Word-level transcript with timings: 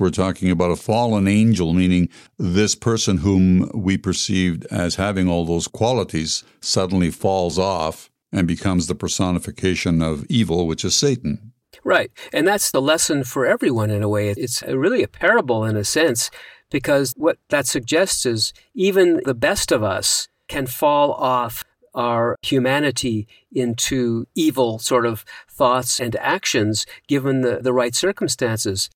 We're 0.00 0.10
talking 0.10 0.50
about 0.50 0.70
a 0.70 0.76
fallen 0.76 1.28
angel, 1.28 1.74
meaning 1.74 2.08
this 2.38 2.74
person 2.74 3.18
whom 3.18 3.70
we 3.74 3.98
perceived 3.98 4.66
as 4.70 4.94
having 4.94 5.28
all 5.28 5.44
those 5.44 5.68
qualities 5.68 6.42
suddenly 6.60 7.10
falls 7.10 7.58
off 7.58 8.10
and 8.32 8.48
becomes 8.48 8.86
the 8.86 8.94
personification 8.94 10.00
of 10.00 10.24
evil, 10.30 10.66
which 10.66 10.84
is 10.84 10.96
Satan. 10.96 11.52
Right. 11.84 12.10
And 12.32 12.48
that's 12.48 12.70
the 12.70 12.80
lesson 12.80 13.24
for 13.24 13.44
everyone 13.44 13.90
in 13.90 14.02
a 14.02 14.08
way. 14.08 14.30
It's 14.30 14.62
really 14.62 15.02
a 15.02 15.08
parable 15.08 15.64
in 15.64 15.76
a 15.76 15.84
sense, 15.84 16.30
because 16.70 17.12
what 17.16 17.38
that 17.50 17.66
suggests 17.66 18.24
is 18.24 18.52
even 18.74 19.20
the 19.24 19.34
best 19.34 19.70
of 19.70 19.82
us 19.82 20.28
can 20.48 20.66
fall 20.66 21.12
off 21.12 21.64
our 21.94 22.36
humanity 22.42 23.26
into 23.52 24.26
evil 24.34 24.78
sort 24.78 25.04
of 25.04 25.24
thoughts 25.50 26.00
and 26.00 26.16
actions 26.16 26.86
given 27.08 27.40
the, 27.40 27.58
the 27.60 27.72
right 27.72 27.94
circumstances. 27.94 28.88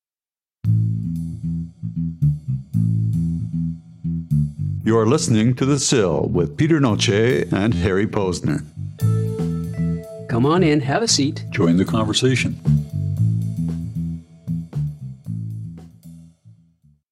You're 4.86 5.06
listening 5.06 5.54
to 5.54 5.64
The 5.64 5.78
Sill 5.78 6.28
with 6.28 6.58
Peter 6.58 6.78
Noce 6.78 7.50
and 7.50 7.72
Harry 7.72 8.06
Posner. 8.06 8.66
Come 10.28 10.44
on 10.44 10.62
in, 10.62 10.80
have 10.80 11.02
a 11.02 11.08
seat. 11.08 11.42
Join 11.48 11.78
the 11.78 11.86
conversation. 11.86 12.60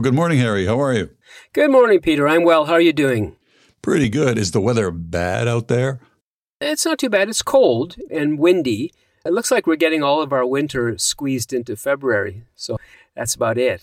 Good 0.03 0.13
morning, 0.13 0.39
Harry. 0.39 0.67
How 0.67 0.79
are 0.83 0.93
you? 0.93 1.09
Good 1.55 1.71
morning, 1.71 2.01
Peter. 2.03 2.29
I'm 2.29 2.45
well. 2.45 2.67
How 2.67 2.75
are 2.75 2.81
you 2.83 2.93
doing? 2.93 3.37
Pretty 3.81 4.11
good. 4.11 4.37
Is 4.37 4.51
the 4.51 4.61
weather 4.61 4.91
bad 4.91 5.49
out 5.49 5.69
there? 5.69 5.99
It's 6.61 6.85
not 6.85 6.99
too 6.99 7.09
bad. 7.09 7.31
It's 7.31 7.41
cold 7.41 7.97
and 8.11 8.39
windy. 8.39 8.93
It 9.25 9.33
looks 9.33 9.51
like 9.51 9.67
we're 9.67 9.77
getting 9.77 10.03
all 10.03 10.21
of 10.21 10.31
our 10.31 10.45
winter 10.45 10.99
squeezed 10.99 11.55
into 11.55 11.75
February. 11.77 12.45
So 12.55 12.77
that's 13.17 13.35
about 13.35 13.57
it. 13.57 13.81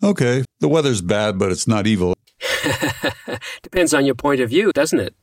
Okay. 0.00 0.44
The 0.60 0.68
weather's 0.68 1.02
bad, 1.02 1.40
but 1.40 1.50
it's 1.50 1.66
not 1.66 1.88
evil. 1.88 2.14
Depends 3.62 3.94
on 3.94 4.06
your 4.06 4.14
point 4.14 4.40
of 4.40 4.50
view, 4.50 4.72
doesn't 4.72 5.00
it? 5.00 5.14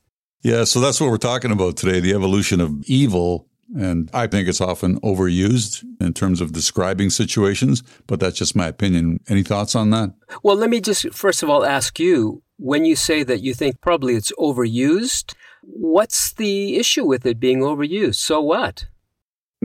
Yeah, 0.44 0.66
so 0.66 0.80
that's 0.80 1.00
what 1.00 1.10
we're 1.10 1.18
talking 1.18 1.52
about 1.52 1.78
today 1.78 2.00
the 2.00 2.14
evolution 2.14 2.60
of 2.60 2.84
evil. 2.86 3.48
And 3.76 4.10
I 4.14 4.28
think 4.28 4.48
it's 4.48 4.62
often 4.62 5.00
overused 5.00 5.84
in 6.00 6.14
terms 6.14 6.42
of 6.42 6.52
describing 6.52 7.10
situations, 7.10 7.82
but 8.08 8.20
that's 8.20 8.38
just 8.38 8.56
my 8.56 8.68
opinion. 8.68 9.20
Any 9.28 9.42
thoughts 9.42 9.74
on 9.74 9.90
that? 9.92 10.14
Well, 10.44 10.56
let 10.56 10.70
me 10.70 10.80
just 10.80 11.12
first 11.14 11.42
of 11.42 11.50
all 11.50 11.66
ask 11.66 12.00
you 12.00 12.44
when 12.58 12.86
you 12.86 12.96
say 12.96 13.24
that 13.24 13.42
you 13.42 13.54
think 13.54 13.82
probably 13.82 14.16
it's 14.16 14.32
overused, 14.34 15.34
what's 15.62 16.34
the 16.34 16.76
issue 16.78 17.06
with 17.06 17.26
it 17.26 17.40
being 17.40 17.60
overused? 17.60 18.16
So 18.16 18.42
what? 18.42 18.86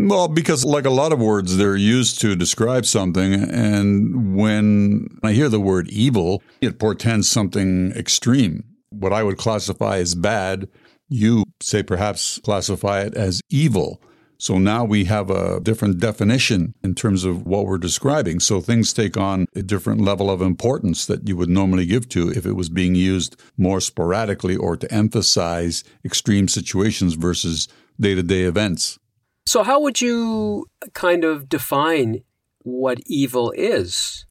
Well, 0.01 0.29
because 0.29 0.65
like 0.65 0.85
a 0.85 0.91
lot 0.91 1.13
of 1.13 1.19
words, 1.19 1.57
they're 1.57 1.75
used 1.75 2.21
to 2.21 2.37
describe 2.37 2.87
something. 2.87 3.35
And 3.35 4.37
when 4.37 5.09
I 5.25 5.33
hear 5.33 5.49
the 5.49 5.59
word 5.59 5.89
evil, 5.89 6.41
it 6.61 6.79
portends 6.79 7.29
something 7.29 7.91
extreme. 7.93 8.63
What 8.91 9.13
I 9.13 9.25
would 9.25 9.39
classify 9.39 9.99
as 9.99 10.15
bad, 10.15 10.69
you 11.09 11.45
say 11.61 11.83
perhaps 11.83 12.39
classify 12.45 13.01
it 13.01 13.15
as 13.15 13.41
evil. 13.51 14.01
So 14.39 14.59
now 14.59 14.85
we 14.85 15.07
have 15.07 15.31
a 15.31 15.59
different 15.59 15.99
definition 15.99 16.75
in 16.85 16.95
terms 16.95 17.25
of 17.25 17.45
what 17.45 17.67
we're 17.67 17.77
describing. 17.77 18.39
So 18.39 18.61
things 18.61 18.93
take 18.93 19.17
on 19.17 19.47
a 19.57 19.63
different 19.63 20.01
level 20.01 20.31
of 20.31 20.41
importance 20.41 21.07
that 21.07 21.27
you 21.27 21.37
would 21.37 21.49
normally 21.49 21.87
give 21.87 22.09
to 22.11 22.31
if 22.31 22.47
it 22.47 22.53
was 22.53 22.69
being 22.69 22.95
used 22.95 23.35
more 23.57 23.81
sporadically 23.81 24.55
or 24.55 24.77
to 24.77 24.95
emphasize 24.95 25.83
extreme 26.05 26.47
situations 26.47 27.15
versus 27.15 27.67
day 27.99 28.15
to 28.15 28.23
day 28.23 28.43
events. 28.43 29.01
So, 29.49 29.63
how 29.63 29.81
would 29.81 30.03
you 30.03 30.67
kind 30.93 31.25
of 31.25 31.49
define 31.49 32.23
what 32.65 32.99
evil 33.07 33.51
is? 33.57 34.27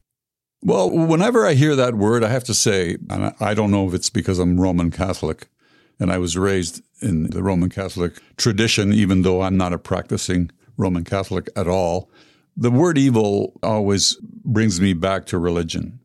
Well, 0.62 0.88
whenever 0.88 1.44
I 1.44 1.54
hear 1.54 1.74
that 1.74 1.96
word, 1.96 2.22
I 2.22 2.28
have 2.28 2.44
to 2.44 2.54
say, 2.54 2.98
and 3.10 3.34
I 3.40 3.52
don't 3.52 3.72
know 3.72 3.88
if 3.88 3.94
it's 3.94 4.10
because 4.10 4.38
I'm 4.38 4.60
Roman 4.60 4.92
Catholic 4.92 5.48
and 5.98 6.12
I 6.12 6.18
was 6.18 6.38
raised 6.38 6.82
in 7.02 7.30
the 7.30 7.42
Roman 7.42 7.68
Catholic 7.68 8.20
tradition, 8.36 8.92
even 8.92 9.22
though 9.22 9.42
I'm 9.42 9.56
not 9.56 9.72
a 9.72 9.78
practicing 9.78 10.52
Roman 10.76 11.02
Catholic 11.02 11.48
at 11.56 11.66
all. 11.66 12.08
The 12.56 12.70
word 12.70 12.96
evil 12.96 13.58
always 13.60 14.16
brings 14.22 14.80
me 14.80 14.92
back 14.92 15.26
to 15.26 15.38
religion. 15.38 15.98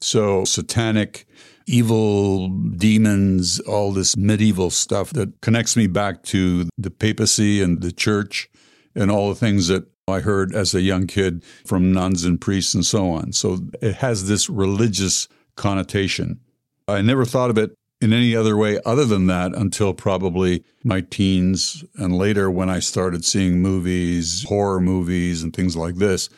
So, 0.00 0.44
satanic, 0.44 1.26
evil 1.66 2.48
demons, 2.48 3.60
all 3.60 3.92
this 3.92 4.16
medieval 4.16 4.70
stuff 4.70 5.10
that 5.10 5.40
connects 5.40 5.76
me 5.76 5.86
back 5.86 6.22
to 6.24 6.68
the 6.76 6.90
papacy 6.90 7.62
and 7.62 7.80
the 7.80 7.92
church 7.92 8.48
and 8.94 9.10
all 9.10 9.28
the 9.28 9.34
things 9.34 9.68
that 9.68 9.84
I 10.06 10.20
heard 10.20 10.54
as 10.54 10.74
a 10.74 10.82
young 10.82 11.06
kid 11.06 11.42
from 11.64 11.92
nuns 11.92 12.24
and 12.24 12.40
priests 12.40 12.74
and 12.74 12.84
so 12.84 13.10
on. 13.10 13.32
So, 13.32 13.58
it 13.80 13.96
has 13.96 14.28
this 14.28 14.50
religious 14.50 15.28
connotation. 15.56 16.40
I 16.86 17.00
never 17.00 17.24
thought 17.24 17.50
of 17.50 17.56
it 17.56 17.74
in 18.00 18.12
any 18.12 18.36
other 18.36 18.56
way 18.56 18.78
other 18.84 19.06
than 19.06 19.26
that 19.28 19.54
until 19.54 19.94
probably 19.94 20.62
my 20.84 21.00
teens 21.00 21.84
and 21.96 22.16
later 22.18 22.50
when 22.50 22.68
I 22.68 22.80
started 22.80 23.24
seeing 23.24 23.62
movies, 23.62 24.44
horror 24.44 24.80
movies, 24.80 25.42
and 25.42 25.54
things 25.54 25.74
like 25.74 25.96
this, 25.96 26.28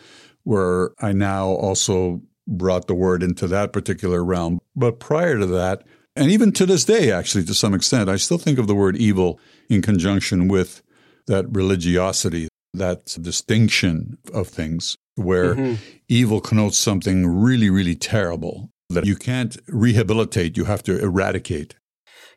where 0.44 0.90
I 1.00 1.12
now 1.12 1.48
also 1.48 2.22
brought 2.46 2.86
the 2.86 2.94
word 2.94 3.22
into 3.24 3.48
that 3.48 3.72
particular 3.72 4.24
realm. 4.24 4.60
But 4.76 5.00
prior 5.00 5.38
to 5.38 5.46
that, 5.46 5.82
and 6.14 6.30
even 6.30 6.52
to 6.52 6.66
this 6.66 6.84
day, 6.84 7.10
actually, 7.10 7.44
to 7.44 7.54
some 7.54 7.74
extent, 7.74 8.08
I 8.08 8.16
still 8.16 8.38
think 8.38 8.58
of 8.58 8.66
the 8.66 8.74
word 8.74 8.96
evil 8.96 9.40
in 9.68 9.82
conjunction 9.82 10.48
with 10.48 10.82
that 11.26 11.46
religiosity, 11.48 12.48
that 12.74 13.16
distinction 13.20 14.18
of 14.32 14.48
things, 14.48 14.96
where 15.16 15.54
mm-hmm. 15.54 15.82
evil 16.08 16.40
connotes 16.40 16.78
something 16.78 17.26
really, 17.26 17.70
really 17.70 17.94
terrible 17.94 18.70
that 18.90 19.06
you 19.06 19.16
can't 19.16 19.56
rehabilitate, 19.66 20.56
you 20.56 20.64
have 20.64 20.82
to 20.84 20.98
eradicate. 21.00 21.74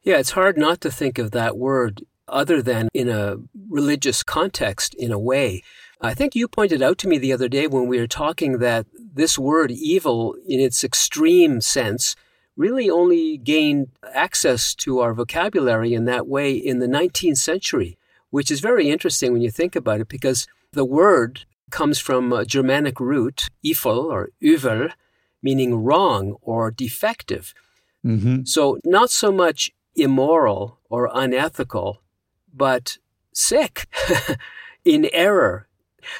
Yeah, 0.03 0.17
it's 0.17 0.31
hard 0.31 0.57
not 0.57 0.81
to 0.81 0.91
think 0.91 1.19
of 1.19 1.31
that 1.31 1.57
word 1.57 2.03
other 2.27 2.61
than 2.61 2.87
in 2.93 3.09
a 3.09 3.37
religious 3.69 4.23
context 4.23 4.93
in 4.95 5.11
a 5.11 5.19
way. 5.19 5.61
I 6.01 6.13
think 6.13 6.35
you 6.35 6.47
pointed 6.47 6.81
out 6.81 6.97
to 6.99 7.07
me 7.07 7.17
the 7.17 7.33
other 7.33 7.49
day 7.49 7.67
when 7.67 7.87
we 7.87 7.99
were 7.99 8.07
talking 8.07 8.59
that 8.59 8.85
this 8.95 9.37
word 9.37 9.71
evil, 9.71 10.35
in 10.47 10.59
its 10.59 10.83
extreme 10.83 11.59
sense, 11.59 12.15
really 12.59 12.89
only 12.89 13.37
gained 13.37 13.87
access 14.13 14.75
to 14.75 14.99
our 14.99 15.13
vocabulary 15.13 15.93
in 15.93 16.03
that 16.03 16.27
way 16.27 16.51
in 16.51 16.79
the 16.79 16.87
19th 16.87 17.37
century, 17.37 17.97
which 18.31 18.51
is 18.51 18.59
very 18.59 18.89
interesting 18.89 19.31
when 19.31 19.41
you 19.41 19.49
think 19.49 19.77
about 19.77 20.01
it 20.01 20.09
because 20.09 20.45
the 20.73 20.83
word 20.83 21.45
comes 21.71 21.99
from 21.99 22.33
a 22.33 22.43
Germanic 22.43 22.99
root, 22.99 23.47
ifel 23.63 24.03
or 24.11 24.29
üvel, 24.43 24.91
meaning 25.41 25.85
wrong 25.85 26.35
or 26.41 26.69
defective. 26.69 27.53
Mm-hmm. 28.05 28.43
So, 28.43 28.77
not 28.83 29.09
so 29.09 29.31
much 29.31 29.71
immoral 29.95 30.79
or 30.89 31.09
unethical, 31.13 32.01
but 32.53 32.97
sick, 33.33 33.87
in 34.85 35.09
error. 35.13 35.67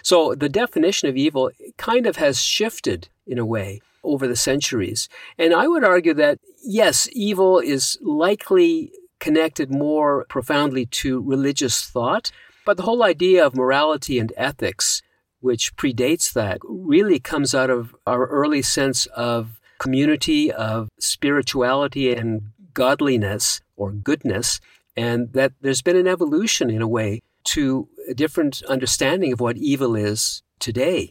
So, 0.04 0.36
the 0.36 0.50
definition 0.50 1.10
of 1.10 1.18
evil 1.18 1.52
kind 1.76 2.06
of 2.08 2.16
has 2.16 2.42
shifted 2.42 3.10
in 3.28 3.38
a 3.38 3.46
way 3.46 3.82
over 4.12 4.28
the 4.28 4.36
centuries. 4.36 5.09
And 5.38 5.53
I 5.53 5.68
would 5.68 5.84
argue 5.84 6.14
that, 6.16 6.40
yes, 6.64 7.08
evil 7.12 7.59
is 7.59 7.97
likely 8.02 8.92
connected 9.20 9.72
more 9.72 10.25
profoundly 10.30 10.86
to 10.86 11.22
religious 11.22 11.86
thought, 11.86 12.31
but 12.66 12.78
the 12.78 12.84
whole 12.84 13.03
idea 13.03 13.46
of 13.46 13.56
morality 13.56 14.20
and 14.20 14.31
ethics 14.38 15.02
which 15.42 15.75
predates 15.75 16.34
that, 16.34 16.59
really 16.64 17.20
comes 17.20 17.56
out 17.56 17.70
of 17.70 17.96
our 18.06 18.28
early 18.28 18.62
sense 18.62 19.06
of 19.08 19.59
community, 19.78 20.52
of 20.52 20.90
spirituality 21.00 22.14
and 22.14 22.52
godliness 22.74 23.62
or 23.76 23.91
goodness, 23.91 24.59
and 24.96 25.31
that 25.34 25.53
there's 25.62 25.81
been 25.81 25.96
an 25.96 26.08
evolution 26.08 26.70
in 26.70 26.81
a 26.81 26.88
way 26.88 27.22
to 27.46 27.88
a 28.09 28.14
different 28.14 28.62
understanding 28.64 29.31
of 29.31 29.40
what 29.40 29.58
evil 29.58 29.96
is 29.96 30.44
today. 30.59 31.09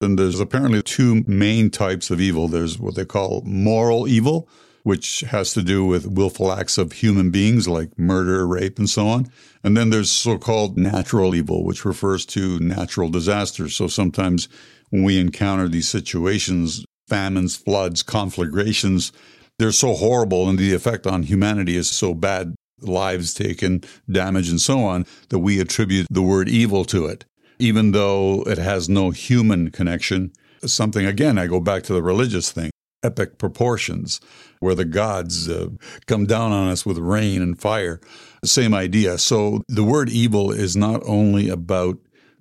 And 0.00 0.18
there's 0.18 0.40
apparently 0.40 0.82
two 0.82 1.24
main 1.26 1.70
types 1.70 2.10
of 2.10 2.20
evil. 2.20 2.48
There's 2.48 2.78
what 2.78 2.94
they 2.94 3.04
call 3.04 3.42
moral 3.44 4.08
evil, 4.08 4.48
which 4.82 5.20
has 5.20 5.52
to 5.52 5.62
do 5.62 5.84
with 5.84 6.06
willful 6.06 6.50
acts 6.50 6.78
of 6.78 6.92
human 6.92 7.30
beings 7.30 7.68
like 7.68 7.98
murder, 7.98 8.46
rape, 8.46 8.78
and 8.78 8.88
so 8.88 9.06
on. 9.08 9.30
And 9.62 9.76
then 9.76 9.90
there's 9.90 10.10
so 10.10 10.38
called 10.38 10.78
natural 10.78 11.34
evil, 11.34 11.64
which 11.64 11.84
refers 11.84 12.24
to 12.26 12.58
natural 12.60 13.10
disasters. 13.10 13.76
So 13.76 13.88
sometimes 13.88 14.48
when 14.88 15.02
we 15.02 15.20
encounter 15.20 15.68
these 15.68 15.88
situations, 15.88 16.84
famines, 17.06 17.56
floods, 17.56 18.02
conflagrations, 18.02 19.12
they're 19.58 19.72
so 19.72 19.92
horrible 19.92 20.48
and 20.48 20.58
the 20.58 20.72
effect 20.72 21.06
on 21.06 21.24
humanity 21.24 21.76
is 21.76 21.90
so 21.90 22.14
bad, 22.14 22.54
lives 22.80 23.34
taken, 23.34 23.82
damage, 24.10 24.48
and 24.48 24.60
so 24.60 24.82
on, 24.82 25.04
that 25.28 25.40
we 25.40 25.60
attribute 25.60 26.06
the 26.10 26.22
word 26.22 26.48
evil 26.48 26.86
to 26.86 27.04
it, 27.04 27.26
even 27.60 27.92
though 27.92 28.42
it 28.42 28.58
has 28.58 28.88
no 28.88 29.10
human 29.10 29.70
connection. 29.70 30.32
Something, 30.64 31.06
again, 31.06 31.38
I 31.38 31.46
go 31.46 31.60
back 31.60 31.82
to 31.84 31.92
the 31.92 32.02
religious 32.02 32.50
thing 32.52 32.70
epic 33.02 33.38
proportions 33.38 34.20
where 34.58 34.74
the 34.74 34.84
gods 34.84 35.48
uh, 35.48 35.68
come 36.06 36.26
down 36.26 36.52
on 36.52 36.68
us 36.68 36.84
with 36.84 36.98
rain 36.98 37.40
and 37.42 37.58
fire. 37.58 38.00
Same 38.44 38.74
idea. 38.74 39.18
So 39.18 39.62
the 39.68 39.84
word 39.84 40.10
evil 40.10 40.50
is 40.50 40.76
not 40.76 41.02
only 41.06 41.48
about 41.48 41.98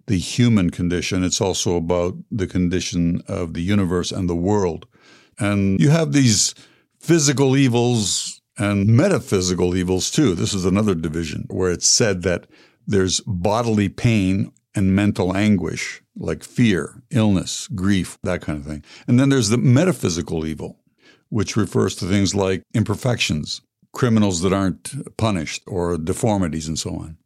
the 0.07 0.17
human 0.17 0.69
condition, 0.69 1.23
it's 1.23 1.39
also 1.39 1.75
about 1.75 2.15
the 2.31 2.47
condition 2.47 3.21
of 3.27 3.53
the 3.53 3.61
universe 3.61 4.11
and 4.11 4.29
the 4.29 4.35
world. 4.35 4.87
And 5.37 5.79
you 5.79 5.89
have 5.89 6.11
these 6.11 6.55
physical 6.99 7.55
evils 7.55 8.41
and 8.57 8.87
metaphysical 8.87 9.75
evils 9.75 10.11
too. 10.11 10.35
This 10.35 10.53
is 10.53 10.65
another 10.65 10.95
division 10.95 11.45
where 11.49 11.71
it's 11.71 11.87
said 11.87 12.23
that 12.23 12.47
there's 12.85 13.21
bodily 13.21 13.87
pain 13.87 14.51
and 14.79 14.95
mental 14.95 15.35
anguish, 15.35 16.01
like 16.15 16.41
fear, 16.41 17.03
illness, 17.11 17.67
grief, 17.67 18.17
that 18.23 18.41
kind 18.41 18.57
of 18.57 18.65
thing. 18.65 18.81
And 19.07 19.19
then 19.19 19.27
there's 19.27 19.49
the 19.49 19.57
metaphysical 19.57 20.45
evil, 20.45 20.79
which 21.27 21.57
refers 21.57 21.95
to 21.95 22.05
things 22.05 22.33
like 22.33 22.63
imperfections, 22.73 23.61
criminals 23.91 24.41
that 24.41 24.53
aren't 24.53 25.17
punished, 25.17 25.63
or 25.67 25.97
deformities, 25.97 26.67
and 26.69 26.79
so 26.79 26.91
on. 26.91 27.17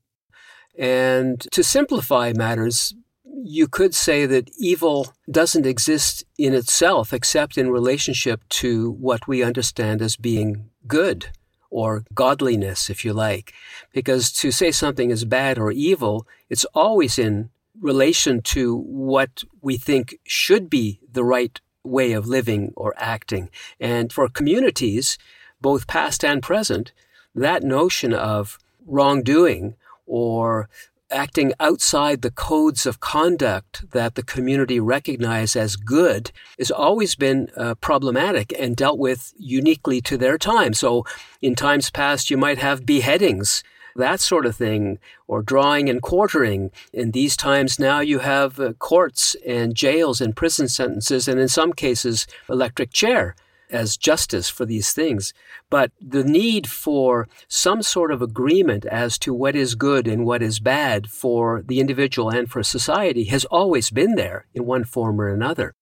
And 0.80 1.40
to 1.52 1.64
simplify 1.64 2.34
matters, 2.36 2.96
you 3.24 3.68
could 3.68 3.94
say 3.94 4.26
that 4.26 4.50
evil 4.58 5.14
doesn't 5.30 5.68
exist 5.68 6.24
in 6.40 6.56
itself 6.56 7.14
except 7.14 7.56
in 7.56 7.70
relationship 7.70 8.42
to 8.50 8.90
what 8.92 9.28
we 9.28 9.44
understand 9.44 10.02
as 10.02 10.16
being 10.16 10.70
good 10.88 11.30
or 11.74 12.06
godliness, 12.14 12.90
if 12.90 13.04
you 13.04 13.14
like. 13.14 13.52
Because 13.92 14.32
to 14.32 14.52
say 14.52 14.72
something 14.72 15.10
is 15.10 15.26
bad 15.26 15.58
or 15.58 15.72
evil, 15.72 16.28
it's 16.48 16.66
always 16.76 17.18
in 17.18 17.50
relation 17.82 18.42
to 18.44 18.78
what 18.78 19.44
we 19.62 19.76
think 19.78 20.20
should 20.24 20.70
be 20.70 21.00
the 21.12 21.24
right 21.24 21.60
way 21.84 22.12
of 22.12 22.28
living 22.28 22.72
or 22.76 22.94
acting. 22.98 23.50
And 23.80 24.14
for 24.14 24.30
communities, 24.30 25.18
both 25.62 25.88
past 25.88 26.24
and 26.24 26.44
present, 26.44 26.94
that 27.34 27.64
notion 27.64 28.14
of 28.14 28.60
wrongdoing 28.86 29.76
or 30.06 30.70
acting 31.14 31.54
outside 31.60 32.22
the 32.22 32.32
codes 32.32 32.86
of 32.86 33.00
conduct 33.00 33.92
that 33.92 34.16
the 34.16 34.24
community 34.24 34.80
recognize 34.80 35.56
as 35.56 35.76
good 35.76 36.32
has 36.58 36.72
always 36.72 37.16
been 37.16 37.50
uh, 37.56 37.76
problematic 37.76 38.54
and 38.60 38.76
dealt 38.76 39.00
with 39.00 39.34
uniquely 39.38 40.02
to 40.02 40.18
their 40.18 40.38
time. 40.38 40.74
So 40.74 41.06
in 41.42 41.56
times 41.56 41.90
past, 41.90 42.30
you 42.30 42.38
might 42.38 42.58
have 42.58 42.86
beheadings 42.86 43.64
that 43.96 44.20
sort 44.20 44.46
of 44.46 44.56
thing, 44.56 45.00
or 45.28 45.42
drawing 45.42 45.90
and 45.90 46.02
quartering. 46.02 46.72
In 46.92 47.12
these 47.12 47.38
times 47.38 47.80
now, 47.80 48.00
you 48.00 48.20
have 48.20 48.60
uh, 48.60 48.74
courts 48.74 49.36
and 49.46 49.76
jails 49.76 50.20
and 50.20 50.36
prison 50.36 50.68
sentences, 50.68 51.28
and 51.28 51.40
in 51.40 51.48
some 51.48 51.74
cases, 51.74 52.28
electric 52.50 52.92
chair 52.92 53.36
as 53.74 53.98
justice 53.98 54.50
for 54.50 54.66
these 54.66 54.94
things. 54.94 55.34
But 55.70 55.92
the 56.00 56.24
need 56.24 56.68
for 56.68 57.28
some 57.48 57.82
sort 57.82 58.12
of 58.12 58.22
agreement 58.22 58.86
as 58.86 59.18
to 59.20 59.34
what 59.34 59.56
is 59.56 59.76
good 59.76 60.08
and 60.08 60.26
what 60.26 60.42
is 60.42 60.60
bad 60.60 61.10
for 61.10 61.64
the 61.66 61.80
individual 61.80 62.30
and 62.30 62.50
for 62.50 62.64
society 62.64 63.26
has 63.26 63.46
always 63.46 63.90
been 63.90 64.16
there 64.16 64.46
in 64.54 64.66
one 64.66 64.84
form 64.84 65.20
or 65.20 65.28
another. 65.28 65.74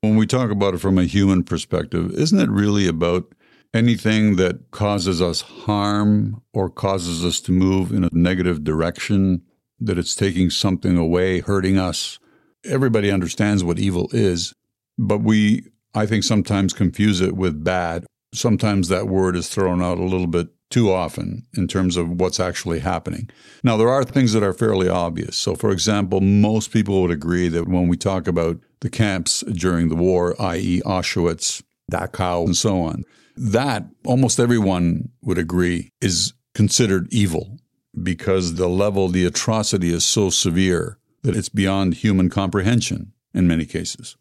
When 0.00 0.16
we 0.16 0.26
talk 0.26 0.50
about 0.50 0.74
it 0.74 0.78
from 0.78 0.98
a 0.98 1.04
human 1.04 1.44
perspective, 1.44 2.10
isn't 2.12 2.38
it 2.38 2.50
really 2.50 2.88
about 2.88 3.32
anything 3.72 4.36
that 4.36 4.70
causes 4.70 5.22
us 5.22 5.40
harm 5.40 6.42
or 6.52 6.68
causes 6.68 7.24
us 7.24 7.40
to 7.42 7.52
move 7.52 7.92
in 7.92 8.04
a 8.04 8.10
negative 8.12 8.64
direction 8.64 9.42
that 9.80 9.98
it's 9.98 10.14
taking 10.14 10.50
something 10.50 10.96
away, 10.96 11.40
hurting 11.40 11.78
us. 11.78 12.18
Everybody 12.64 13.10
understands 13.10 13.64
what 13.64 13.78
evil 13.78 14.08
is, 14.12 14.52
but 14.98 15.18
we, 15.18 15.64
I 15.94 16.06
think, 16.06 16.24
sometimes 16.24 16.72
confuse 16.72 17.20
it 17.20 17.34
with 17.34 17.64
bad. 17.64 18.04
Sometimes 18.34 18.88
that 18.88 19.08
word 19.08 19.36
is 19.36 19.48
thrown 19.48 19.82
out 19.82 19.98
a 19.98 20.04
little 20.04 20.26
bit 20.26 20.48
too 20.70 20.92
often 20.92 21.46
in 21.56 21.66
terms 21.66 21.96
of 21.96 22.20
what's 22.20 22.38
actually 22.38 22.78
happening. 22.78 23.28
Now, 23.64 23.76
there 23.76 23.88
are 23.88 24.04
things 24.04 24.32
that 24.32 24.42
are 24.42 24.52
fairly 24.52 24.88
obvious. 24.88 25.36
So, 25.36 25.56
for 25.56 25.72
example, 25.72 26.20
most 26.20 26.70
people 26.70 27.02
would 27.02 27.10
agree 27.10 27.48
that 27.48 27.68
when 27.68 27.88
we 27.88 27.96
talk 27.96 28.28
about 28.28 28.58
the 28.80 28.90
camps 28.90 29.40
during 29.40 29.88
the 29.88 29.96
war, 29.96 30.40
i.e., 30.40 30.80
Auschwitz, 30.86 31.62
Dachau, 31.90 32.46
and 32.46 32.56
so 32.56 32.82
on, 32.82 33.04
that 33.36 33.84
almost 34.04 34.38
everyone 34.38 35.10
would 35.22 35.38
agree 35.38 35.90
is 36.00 36.34
considered 36.54 37.08
evil 37.10 37.59
because 38.00 38.54
the 38.54 38.68
level, 38.68 39.08
the 39.08 39.24
atrocity 39.24 39.92
is 39.92 40.04
so 40.04 40.30
severe 40.30 40.98
that 41.22 41.36
it's 41.36 41.48
beyond 41.48 41.94
human 41.94 42.30
comprehension 42.30 43.12
in 43.34 43.46
many 43.46 43.64
cases. 43.64 44.16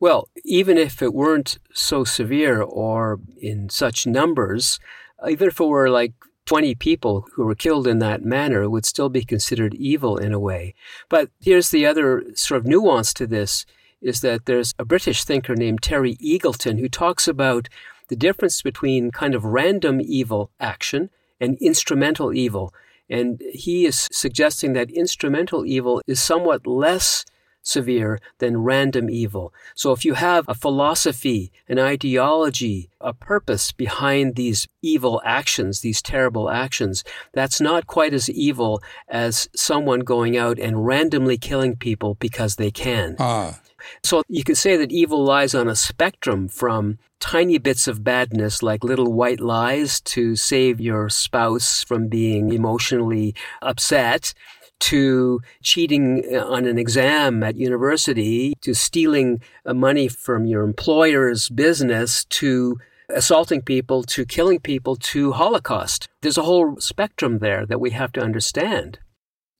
Well, 0.00 0.28
even 0.44 0.78
if 0.78 1.00
it 1.00 1.14
weren't 1.14 1.58
so 1.72 2.02
severe 2.04 2.60
or 2.60 3.20
in 3.40 3.68
such 3.68 4.06
numbers, 4.06 4.80
even 5.28 5.48
if 5.48 5.60
it 5.60 5.64
were 5.64 5.88
like 5.88 6.12
20 6.46 6.74
people 6.74 7.26
who 7.34 7.44
were 7.44 7.54
killed 7.54 7.86
in 7.86 8.00
that 8.00 8.24
manner, 8.24 8.62
it 8.62 8.70
would 8.70 8.84
still 8.84 9.08
be 9.08 9.24
considered 9.24 9.74
evil 9.74 10.16
in 10.16 10.32
a 10.32 10.40
way. 10.40 10.74
But 11.08 11.30
here's 11.40 11.70
the 11.70 11.86
other 11.86 12.24
sort 12.34 12.58
of 12.58 12.66
nuance 12.66 13.14
to 13.14 13.26
this 13.26 13.64
is 14.00 14.20
that 14.20 14.46
there's 14.46 14.74
a 14.78 14.84
British 14.84 15.22
thinker 15.24 15.54
named 15.54 15.82
Terry 15.82 16.16
Eagleton 16.16 16.80
who 16.80 16.88
talks 16.88 17.28
about 17.28 17.68
the 18.08 18.16
difference 18.16 18.60
between 18.60 19.12
kind 19.12 19.34
of 19.34 19.44
random 19.44 20.00
evil 20.02 20.50
action 20.58 21.10
and 21.40 21.56
instrumental 21.58 22.34
evil. 22.34 22.74
And 23.12 23.42
he 23.52 23.84
is 23.84 24.08
suggesting 24.10 24.72
that 24.72 24.90
instrumental 24.90 25.66
evil 25.66 26.00
is 26.06 26.18
somewhat 26.18 26.66
less 26.66 27.26
severe 27.62 28.20
than 28.38 28.62
random 28.62 29.08
evil. 29.08 29.52
So 29.74 29.92
if 29.92 30.04
you 30.04 30.14
have 30.14 30.44
a 30.48 30.54
philosophy, 30.54 31.52
an 31.68 31.78
ideology, 31.78 32.90
a 33.00 33.12
purpose 33.12 33.72
behind 33.72 34.34
these 34.34 34.68
evil 34.82 35.20
actions, 35.24 35.80
these 35.80 36.02
terrible 36.02 36.50
actions, 36.50 37.04
that's 37.32 37.60
not 37.60 37.86
quite 37.86 38.12
as 38.12 38.28
evil 38.28 38.82
as 39.08 39.48
someone 39.54 40.00
going 40.00 40.36
out 40.36 40.58
and 40.58 40.86
randomly 40.86 41.38
killing 41.38 41.76
people 41.76 42.14
because 42.14 42.56
they 42.56 42.70
can. 42.70 43.16
Ah. 43.18 43.60
So 44.04 44.22
you 44.28 44.44
can 44.44 44.54
say 44.54 44.76
that 44.76 44.92
evil 44.92 45.24
lies 45.24 45.54
on 45.54 45.68
a 45.68 45.76
spectrum 45.76 46.48
from 46.48 46.98
tiny 47.18 47.58
bits 47.58 47.86
of 47.86 48.02
badness 48.02 48.62
like 48.62 48.82
little 48.82 49.12
white 49.12 49.40
lies 49.40 50.00
to 50.00 50.34
save 50.34 50.80
your 50.80 51.08
spouse 51.08 51.84
from 51.84 52.08
being 52.08 52.52
emotionally 52.52 53.34
upset 53.60 54.34
to 54.82 55.40
cheating 55.62 56.24
on 56.36 56.66
an 56.66 56.76
exam 56.76 57.42
at 57.44 57.56
university 57.56 58.54
to 58.60 58.74
stealing 58.74 59.40
uh, 59.64 59.72
money 59.72 60.08
from 60.08 60.44
your 60.44 60.64
employer's 60.64 61.48
business 61.48 62.24
to 62.24 62.78
assaulting 63.08 63.62
people 63.62 64.02
to 64.02 64.24
killing 64.24 64.58
people 64.58 64.96
to 64.96 65.32
Holocaust. 65.32 66.08
There's 66.20 66.38
a 66.38 66.42
whole 66.42 66.80
spectrum 66.80 67.38
there 67.38 67.64
that 67.66 67.80
we 67.80 67.90
have 67.90 68.10
to 68.12 68.20
understand. 68.20 68.98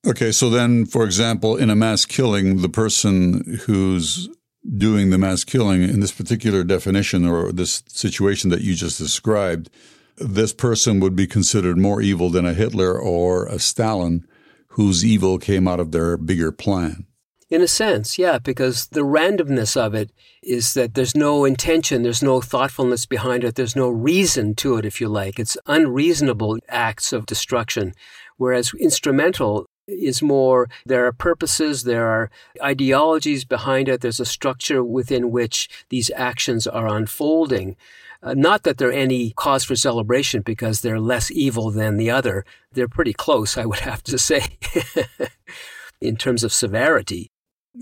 Okay, 0.05 0.33
so 0.33 0.51
then, 0.51 0.87
for 0.87 1.05
example, 1.05 1.57
in 1.57 1.71
a 1.71 1.77
mass 1.77 2.05
killing, 2.05 2.61
the 2.61 2.69
person 2.69 3.61
who's 3.67 4.29
doing 4.77 5.11
the 5.11 5.19
mass 5.19 5.45
killing 5.45 5.83
in 5.83 6.01
this 6.01 6.13
particular 6.13 6.65
definition 6.65 7.27
or 7.27 7.53
this 7.53 7.85
situation 7.87 8.51
that 8.51 8.63
you 8.63 8.75
just 8.75 8.99
described, 8.99 9.71
this 10.17 10.53
person 10.53 10.99
would 10.99 11.15
be 11.15 11.29
considered 11.29 11.79
more 11.79 12.03
evil 12.03 12.31
than 12.31 12.45
a 12.45 12.55
Hitler 12.55 12.99
or 12.99 13.47
a 13.47 13.61
Stalin 13.61 14.27
whose 14.73 15.05
evil 15.05 15.39
came 15.39 15.69
out 15.69 15.81
of 15.81 15.93
their 15.93 16.17
bigger 16.17 16.53
plan. 16.53 17.07
In 17.51 17.61
a 17.61 17.69
sense, 17.69 18.19
yeah, 18.19 18.39
because 18.39 18.87
the 18.87 19.03
randomness 19.03 19.77
of 19.77 19.95
it 19.95 20.11
is 20.43 20.73
that 20.73 20.95
there's 20.95 21.15
no 21.15 21.45
intention, 21.45 22.03
there's 22.03 22.23
no 22.23 22.41
thoughtfulness 22.41 23.05
behind 23.05 23.45
it, 23.45 23.57
there's 23.57 23.77
no 23.77 23.91
reason 23.91 24.55
to 24.55 24.79
it, 24.79 24.87
if 24.87 25.03
you 25.03 25.09
like. 25.09 25.39
It's 25.39 25.59
unreasonable 25.67 26.57
acts 26.71 27.13
of 27.13 27.27
destruction. 27.27 27.93
Whereas 28.39 28.73
instrumental 28.81 29.67
is 29.87 30.23
more 30.23 30.71
there 30.87 31.07
are 31.07 31.13
purposes, 31.13 31.85
there 31.85 32.07
are 32.07 32.31
ideologies 32.63 33.45
behind 33.45 33.89
it, 33.89 34.01
there's 34.01 34.21
a 34.21 34.25
structure 34.25 34.83
within 34.83 35.31
which 35.31 35.69
these 35.91 36.11
actions 36.17 36.67
are 36.67 36.89
unfolding. 36.89 37.77
Uh, 38.23 38.35
not 38.35 38.63
that 38.63 38.79
they're 38.79 38.93
any 38.93 39.33
cause 39.33 39.65
for 39.65 39.75
celebration 39.75 40.43
because 40.43 40.81
they're 40.81 41.01
less 41.01 41.31
evil 41.31 41.71
than 41.71 41.97
the 41.97 42.11
other. 42.11 42.45
They're 42.73 42.89
pretty 42.89 43.13
close, 43.13 43.57
I 43.57 43.67
would 43.67 43.81
have 43.91 44.03
to 44.05 44.19
say, 44.19 44.59
in 46.01 46.17
terms 46.17 46.45
of 46.45 46.53
severity. 46.53 47.31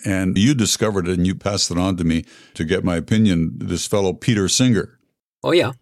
And 0.04 0.38
you 0.38 0.54
discovered 0.54 1.09
it 1.09 1.18
and 1.18 1.26
you 1.26 1.35
passed 1.35 1.70
it 1.70 1.78
on 1.78 1.97
to 1.97 2.04
me 2.04 2.25
to 2.54 2.64
get 2.64 2.85
my 2.85 2.97
opinion. 2.97 3.59
This 3.59 3.87
fellow, 3.87 4.12
Peter 4.12 4.49
Singer. 4.49 4.99
Oh, 5.42 5.52
yeah. 5.52 5.73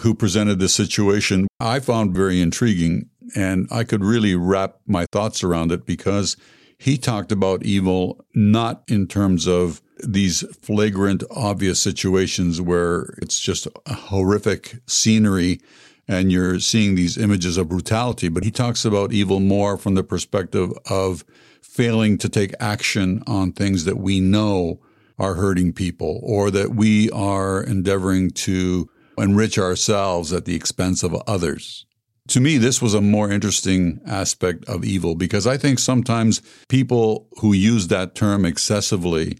Who 0.00 0.14
presented 0.14 0.58
this 0.58 0.74
situation, 0.74 1.46
I 1.60 1.78
found 1.78 2.14
very 2.14 2.40
intriguing 2.40 3.10
and 3.36 3.68
I 3.70 3.84
could 3.84 4.02
really 4.02 4.34
wrap 4.34 4.76
my 4.86 5.06
thoughts 5.12 5.44
around 5.44 5.70
it 5.70 5.86
because 5.86 6.36
he 6.78 6.96
talked 6.96 7.30
about 7.30 7.64
evil 7.64 8.24
not 8.34 8.82
in 8.88 9.06
terms 9.06 9.46
of 9.46 9.81
these 10.02 10.42
flagrant, 10.60 11.24
obvious 11.30 11.80
situations 11.80 12.60
where 12.60 13.14
it's 13.22 13.40
just 13.40 13.68
horrific 13.86 14.76
scenery 14.86 15.60
and 16.08 16.32
you're 16.32 16.60
seeing 16.60 16.94
these 16.94 17.16
images 17.16 17.56
of 17.56 17.68
brutality, 17.68 18.28
but 18.28 18.44
he 18.44 18.50
talks 18.50 18.84
about 18.84 19.12
evil 19.12 19.40
more 19.40 19.78
from 19.78 19.94
the 19.94 20.02
perspective 20.02 20.72
of 20.90 21.24
failing 21.62 22.18
to 22.18 22.28
take 22.28 22.52
action 22.60 23.22
on 23.26 23.52
things 23.52 23.84
that 23.84 23.96
we 23.96 24.20
know 24.20 24.80
are 25.18 25.34
hurting 25.34 25.72
people 25.72 26.20
or 26.22 26.50
that 26.50 26.74
we 26.74 27.08
are 27.10 27.62
endeavoring 27.62 28.30
to 28.30 28.88
enrich 29.16 29.58
ourselves 29.58 30.32
at 30.32 30.44
the 30.44 30.54
expense 30.54 31.02
of 31.02 31.14
others. 31.26 31.86
To 32.28 32.40
me, 32.40 32.56
this 32.58 32.80
was 32.80 32.94
a 32.94 33.00
more 33.00 33.30
interesting 33.30 34.00
aspect 34.06 34.64
of 34.68 34.84
evil 34.84 35.14
because 35.14 35.46
I 35.46 35.56
think 35.56 35.78
sometimes 35.78 36.40
people 36.68 37.28
who 37.40 37.52
use 37.52 37.88
that 37.88 38.14
term 38.14 38.44
excessively, 38.44 39.38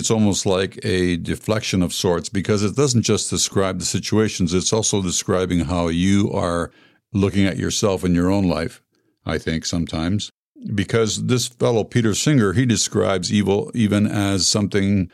it's 0.00 0.10
almost 0.10 0.46
like 0.46 0.84
a 0.84 1.16
deflection 1.18 1.82
of 1.82 1.92
sorts 1.92 2.28
because 2.28 2.64
it 2.64 2.74
doesn't 2.74 3.02
just 3.02 3.30
describe 3.30 3.78
the 3.78 3.84
situations, 3.84 4.52
it's 4.52 4.72
also 4.72 5.00
describing 5.00 5.60
how 5.60 5.86
you 5.86 6.32
are 6.32 6.72
looking 7.12 7.46
at 7.46 7.56
yourself 7.56 8.04
in 8.04 8.14
your 8.14 8.30
own 8.30 8.48
life, 8.48 8.82
I 9.24 9.38
think 9.38 9.64
sometimes. 9.64 10.30
Because 10.74 11.26
this 11.26 11.46
fellow, 11.46 11.84
Peter 11.84 12.14
Singer, 12.14 12.54
he 12.54 12.66
describes 12.66 13.32
evil 13.32 13.70
even 13.74 14.06
as 14.06 14.46
something 14.46 15.10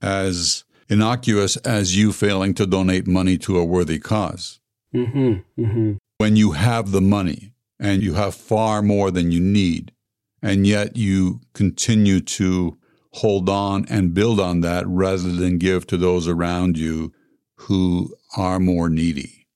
as 0.00 0.64
innocuous 0.88 1.56
as 1.58 1.96
you 1.96 2.12
failing 2.12 2.54
to 2.54 2.66
donate 2.66 3.06
money 3.06 3.36
to 3.38 3.58
a 3.58 3.64
worthy 3.64 3.98
cause. 3.98 4.60
Mm-hmm, 4.94 5.62
mm-hmm 5.62 5.96
when 6.18 6.34
you 6.34 6.52
have 6.52 6.90
the 6.90 7.00
money 7.00 7.52
and 7.80 8.02
you 8.02 8.14
have 8.14 8.34
far 8.34 8.82
more 8.82 9.10
than 9.10 9.30
you 9.30 9.40
need, 9.40 9.92
and 10.42 10.66
yet 10.66 10.96
you 10.96 11.40
continue 11.54 12.20
to 12.20 12.76
hold 13.12 13.48
on 13.48 13.86
and 13.88 14.14
build 14.14 14.40
on 14.40 14.60
that 14.60 14.84
rather 14.86 15.32
than 15.32 15.58
give 15.58 15.86
to 15.86 15.96
those 15.96 16.28
around 16.28 16.78
you 16.78 17.12
who 17.54 18.14
are 18.36 18.60
more 18.60 18.88
needy. 18.88 19.46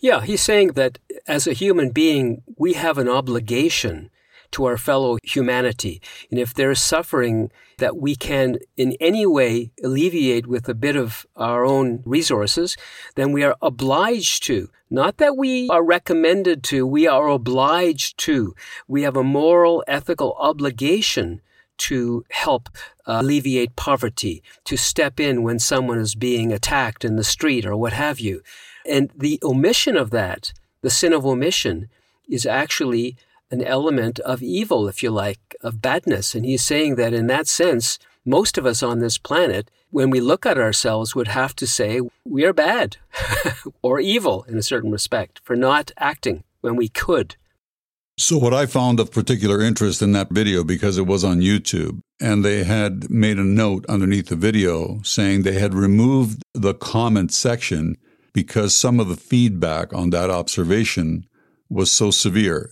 Yeah, 0.00 0.22
he's 0.22 0.40
saying 0.40 0.72
that 0.72 0.98
as 1.26 1.46
a 1.46 1.52
human 1.52 1.90
being, 1.90 2.42
we 2.56 2.72
have 2.72 2.98
an 2.98 3.08
obligation 3.08 4.10
to 4.52 4.64
our 4.66 4.76
fellow 4.76 5.18
humanity. 5.22 6.00
And 6.30 6.38
if 6.38 6.54
there's 6.54 6.80
suffering 6.80 7.50
that 7.78 7.96
we 7.96 8.14
can 8.14 8.58
in 8.76 8.94
any 9.00 9.26
way 9.26 9.72
alleviate 9.82 10.46
with 10.46 10.68
a 10.68 10.74
bit 10.74 10.94
of 10.94 11.26
our 11.36 11.64
own 11.64 12.02
resources, 12.04 12.76
then 13.16 13.32
we 13.32 13.42
are 13.42 13.56
obliged 13.62 14.44
to. 14.44 14.68
Not 14.90 15.16
that 15.16 15.36
we 15.36 15.68
are 15.70 15.82
recommended 15.82 16.62
to, 16.64 16.86
we 16.86 17.06
are 17.06 17.28
obliged 17.28 18.18
to. 18.18 18.54
We 18.86 19.02
have 19.02 19.16
a 19.16 19.24
moral, 19.24 19.82
ethical 19.88 20.34
obligation 20.38 21.40
to 21.78 22.24
help 22.30 22.68
uh, 23.06 23.18
alleviate 23.20 23.76
poverty, 23.76 24.42
to 24.64 24.76
step 24.76 25.18
in 25.18 25.42
when 25.42 25.58
someone 25.58 25.98
is 25.98 26.14
being 26.14 26.52
attacked 26.52 27.04
in 27.04 27.16
the 27.16 27.24
street 27.24 27.66
or 27.66 27.76
what 27.76 27.92
have 27.92 28.20
you. 28.20 28.42
And 28.86 29.10
the 29.16 29.38
omission 29.42 29.96
of 29.96 30.10
that, 30.10 30.52
the 30.82 30.90
sin 30.90 31.12
of 31.12 31.26
omission, 31.26 31.88
is 32.28 32.46
actually 32.46 33.16
an 33.50 33.62
element 33.62 34.18
of 34.20 34.42
evil, 34.42 34.88
if 34.88 35.02
you 35.02 35.10
like, 35.10 35.54
of 35.60 35.82
badness. 35.82 36.34
And 36.34 36.44
he's 36.44 36.62
saying 36.62 36.96
that 36.96 37.12
in 37.12 37.26
that 37.26 37.46
sense, 37.46 37.98
most 38.24 38.56
of 38.56 38.64
us 38.64 38.82
on 38.82 39.00
this 39.00 39.18
planet, 39.18 39.70
when 39.90 40.08
we 40.08 40.20
look 40.20 40.46
at 40.46 40.58
ourselves, 40.58 41.14
would 41.14 41.28
have 41.28 41.54
to 41.56 41.66
say 41.66 42.00
we 42.24 42.44
are 42.44 42.52
bad 42.52 42.96
or 43.82 44.00
evil 44.00 44.44
in 44.44 44.56
a 44.56 44.62
certain 44.62 44.90
respect 44.90 45.40
for 45.44 45.56
not 45.56 45.90
acting 45.98 46.44
when 46.60 46.76
we 46.76 46.88
could. 46.88 47.36
So, 48.18 48.38
what 48.38 48.54
I 48.54 48.66
found 48.66 49.00
of 49.00 49.10
particular 49.10 49.62
interest 49.62 50.02
in 50.02 50.12
that 50.12 50.30
video, 50.30 50.64
because 50.64 50.98
it 50.98 51.06
was 51.06 51.24
on 51.24 51.40
YouTube, 51.40 52.00
and 52.20 52.44
they 52.44 52.62
had 52.62 53.10
made 53.10 53.38
a 53.38 53.44
note 53.44 53.86
underneath 53.88 54.28
the 54.28 54.36
video 54.36 55.00
saying 55.02 55.42
they 55.42 55.58
had 55.58 55.74
removed 55.74 56.42
the 56.54 56.74
comment 56.74 57.32
section 57.32 57.96
because 58.32 58.74
some 58.74 59.00
of 59.00 59.08
the 59.08 59.16
feedback 59.16 59.92
on 59.92 60.10
that 60.10 60.30
observation 60.30 61.24
was 61.68 61.90
so 61.90 62.10
severe 62.10 62.70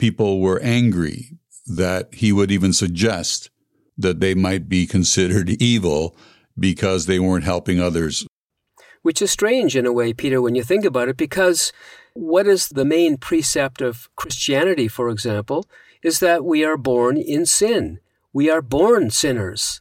people 0.00 0.40
were 0.40 0.58
angry 0.62 1.38
that 1.66 2.12
he 2.12 2.32
would 2.32 2.50
even 2.50 2.72
suggest 2.72 3.50
that 3.96 4.18
they 4.18 4.34
might 4.34 4.68
be 4.68 4.86
considered 4.86 5.50
evil 5.62 6.16
because 6.58 7.06
they 7.06 7.20
weren't 7.20 7.44
helping 7.44 7.78
others. 7.78 8.26
Which 9.02 9.22
is 9.22 9.30
strange 9.30 9.76
in 9.76 9.86
a 9.86 9.92
way, 9.92 10.12
Peter, 10.12 10.42
when 10.42 10.54
you 10.54 10.64
think 10.64 10.84
about 10.84 11.08
it, 11.08 11.16
because 11.16 11.72
what 12.14 12.46
is 12.46 12.68
the 12.68 12.84
main 12.84 13.16
precept 13.16 13.80
of 13.80 14.08
Christianity, 14.16 14.88
for 14.88 15.08
example, 15.08 15.66
is 16.02 16.20
that 16.20 16.44
we 16.44 16.64
are 16.64 16.76
born 16.76 17.16
in 17.16 17.46
sin. 17.46 18.00
We 18.32 18.48
are 18.50 18.62
born 18.62 19.10
sinners. 19.10 19.80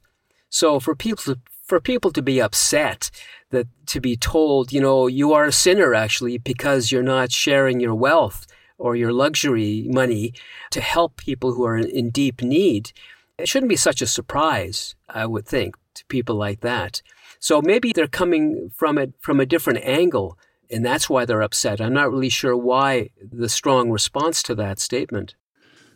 So 0.50 0.80
for 0.80 0.96
people 0.96 1.36
to, 1.36 1.40
for 1.64 1.80
people 1.80 2.12
to 2.12 2.22
be 2.22 2.42
upset 2.42 3.12
that 3.52 3.68
to 3.88 4.02
be 4.02 4.16
told, 4.16 4.72
you 4.72 4.82
know, 4.82 5.08
you 5.08 5.34
are 5.34 5.46
a 5.46 5.52
sinner 5.52 5.94
actually 5.94 6.38
because 6.38 6.92
you're 6.92 7.04
not 7.04 7.32
sharing 7.32 7.80
your 7.80 7.96
wealth 7.96 8.46
or 8.78 8.96
your 8.96 9.12
luxury 9.12 9.86
money 9.90 10.34
to 10.72 10.82
help 10.82 11.18
people 11.18 11.54
who 11.54 11.66
are 11.66 11.78
in 11.78 12.10
deep 12.10 12.42
need, 12.42 12.92
it 13.38 13.48
shouldn't 13.48 13.70
be 13.70 13.76
such 13.76 14.02
a 14.02 14.08
surprise, 14.08 14.96
I 15.08 15.26
would 15.26 15.46
think, 15.46 15.76
to 15.96 16.06
people 16.06 16.36
like 16.36 16.62
that. 16.62 17.02
So 17.40 17.62
maybe 17.62 17.94
they're 17.94 18.08
coming 18.08 18.72
from 18.74 18.98
it 18.98 19.14
from 19.20 19.40
a 19.40 19.46
different 19.46 19.84
angle, 19.84 20.38
and 20.70 20.86
that's 20.86 21.10
why 21.10 21.26
they're 21.26 21.42
upset. 21.42 21.82
I'm 21.82 21.94
not 21.94 22.12
really 22.12 22.30
sure 22.30 22.56
why 22.56 23.10
the 23.22 23.50
strong 23.50 23.90
response 23.90 24.44
to 24.44 24.56
that 24.56 24.80
statement. 24.80 25.36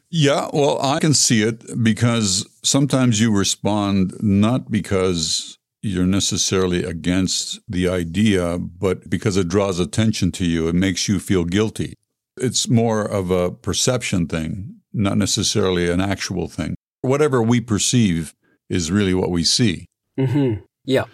Yeah, 0.09 0.49
well, 0.53 0.79
I 0.81 0.99
can 0.99 1.13
see 1.13 1.41
it 1.41 1.83
because 1.83 2.47
sometimes 2.63 3.19
you 3.19 3.35
respond 3.35 4.13
not 4.21 4.69
because 4.69 5.57
you're 5.81 6.05
necessarily 6.05 6.83
against 6.83 7.59
the 7.67 7.89
idea, 7.89 8.57
but 8.57 9.09
because 9.09 9.37
it 9.37 9.47
draws 9.47 9.79
attention 9.79 10.31
to 10.33 10.45
you. 10.45 10.67
It 10.67 10.75
makes 10.75 11.09
you 11.09 11.19
feel 11.19 11.43
guilty. 11.43 11.95
It's 12.37 12.69
more 12.69 13.03
of 13.03 13.31
a 13.31 13.51
perception 13.51 14.27
thing, 14.27 14.77
not 14.93 15.17
necessarily 15.17 15.89
an 15.89 15.99
actual 15.99 16.47
thing. 16.47 16.75
Whatever 17.01 17.41
we 17.41 17.59
perceive 17.59 18.33
is 18.69 18.91
really 18.91 19.13
what 19.13 19.29
we 19.29 19.43
see. 19.43 19.87
Mm-hmm. 20.17 20.63
Yeah. 20.85 21.05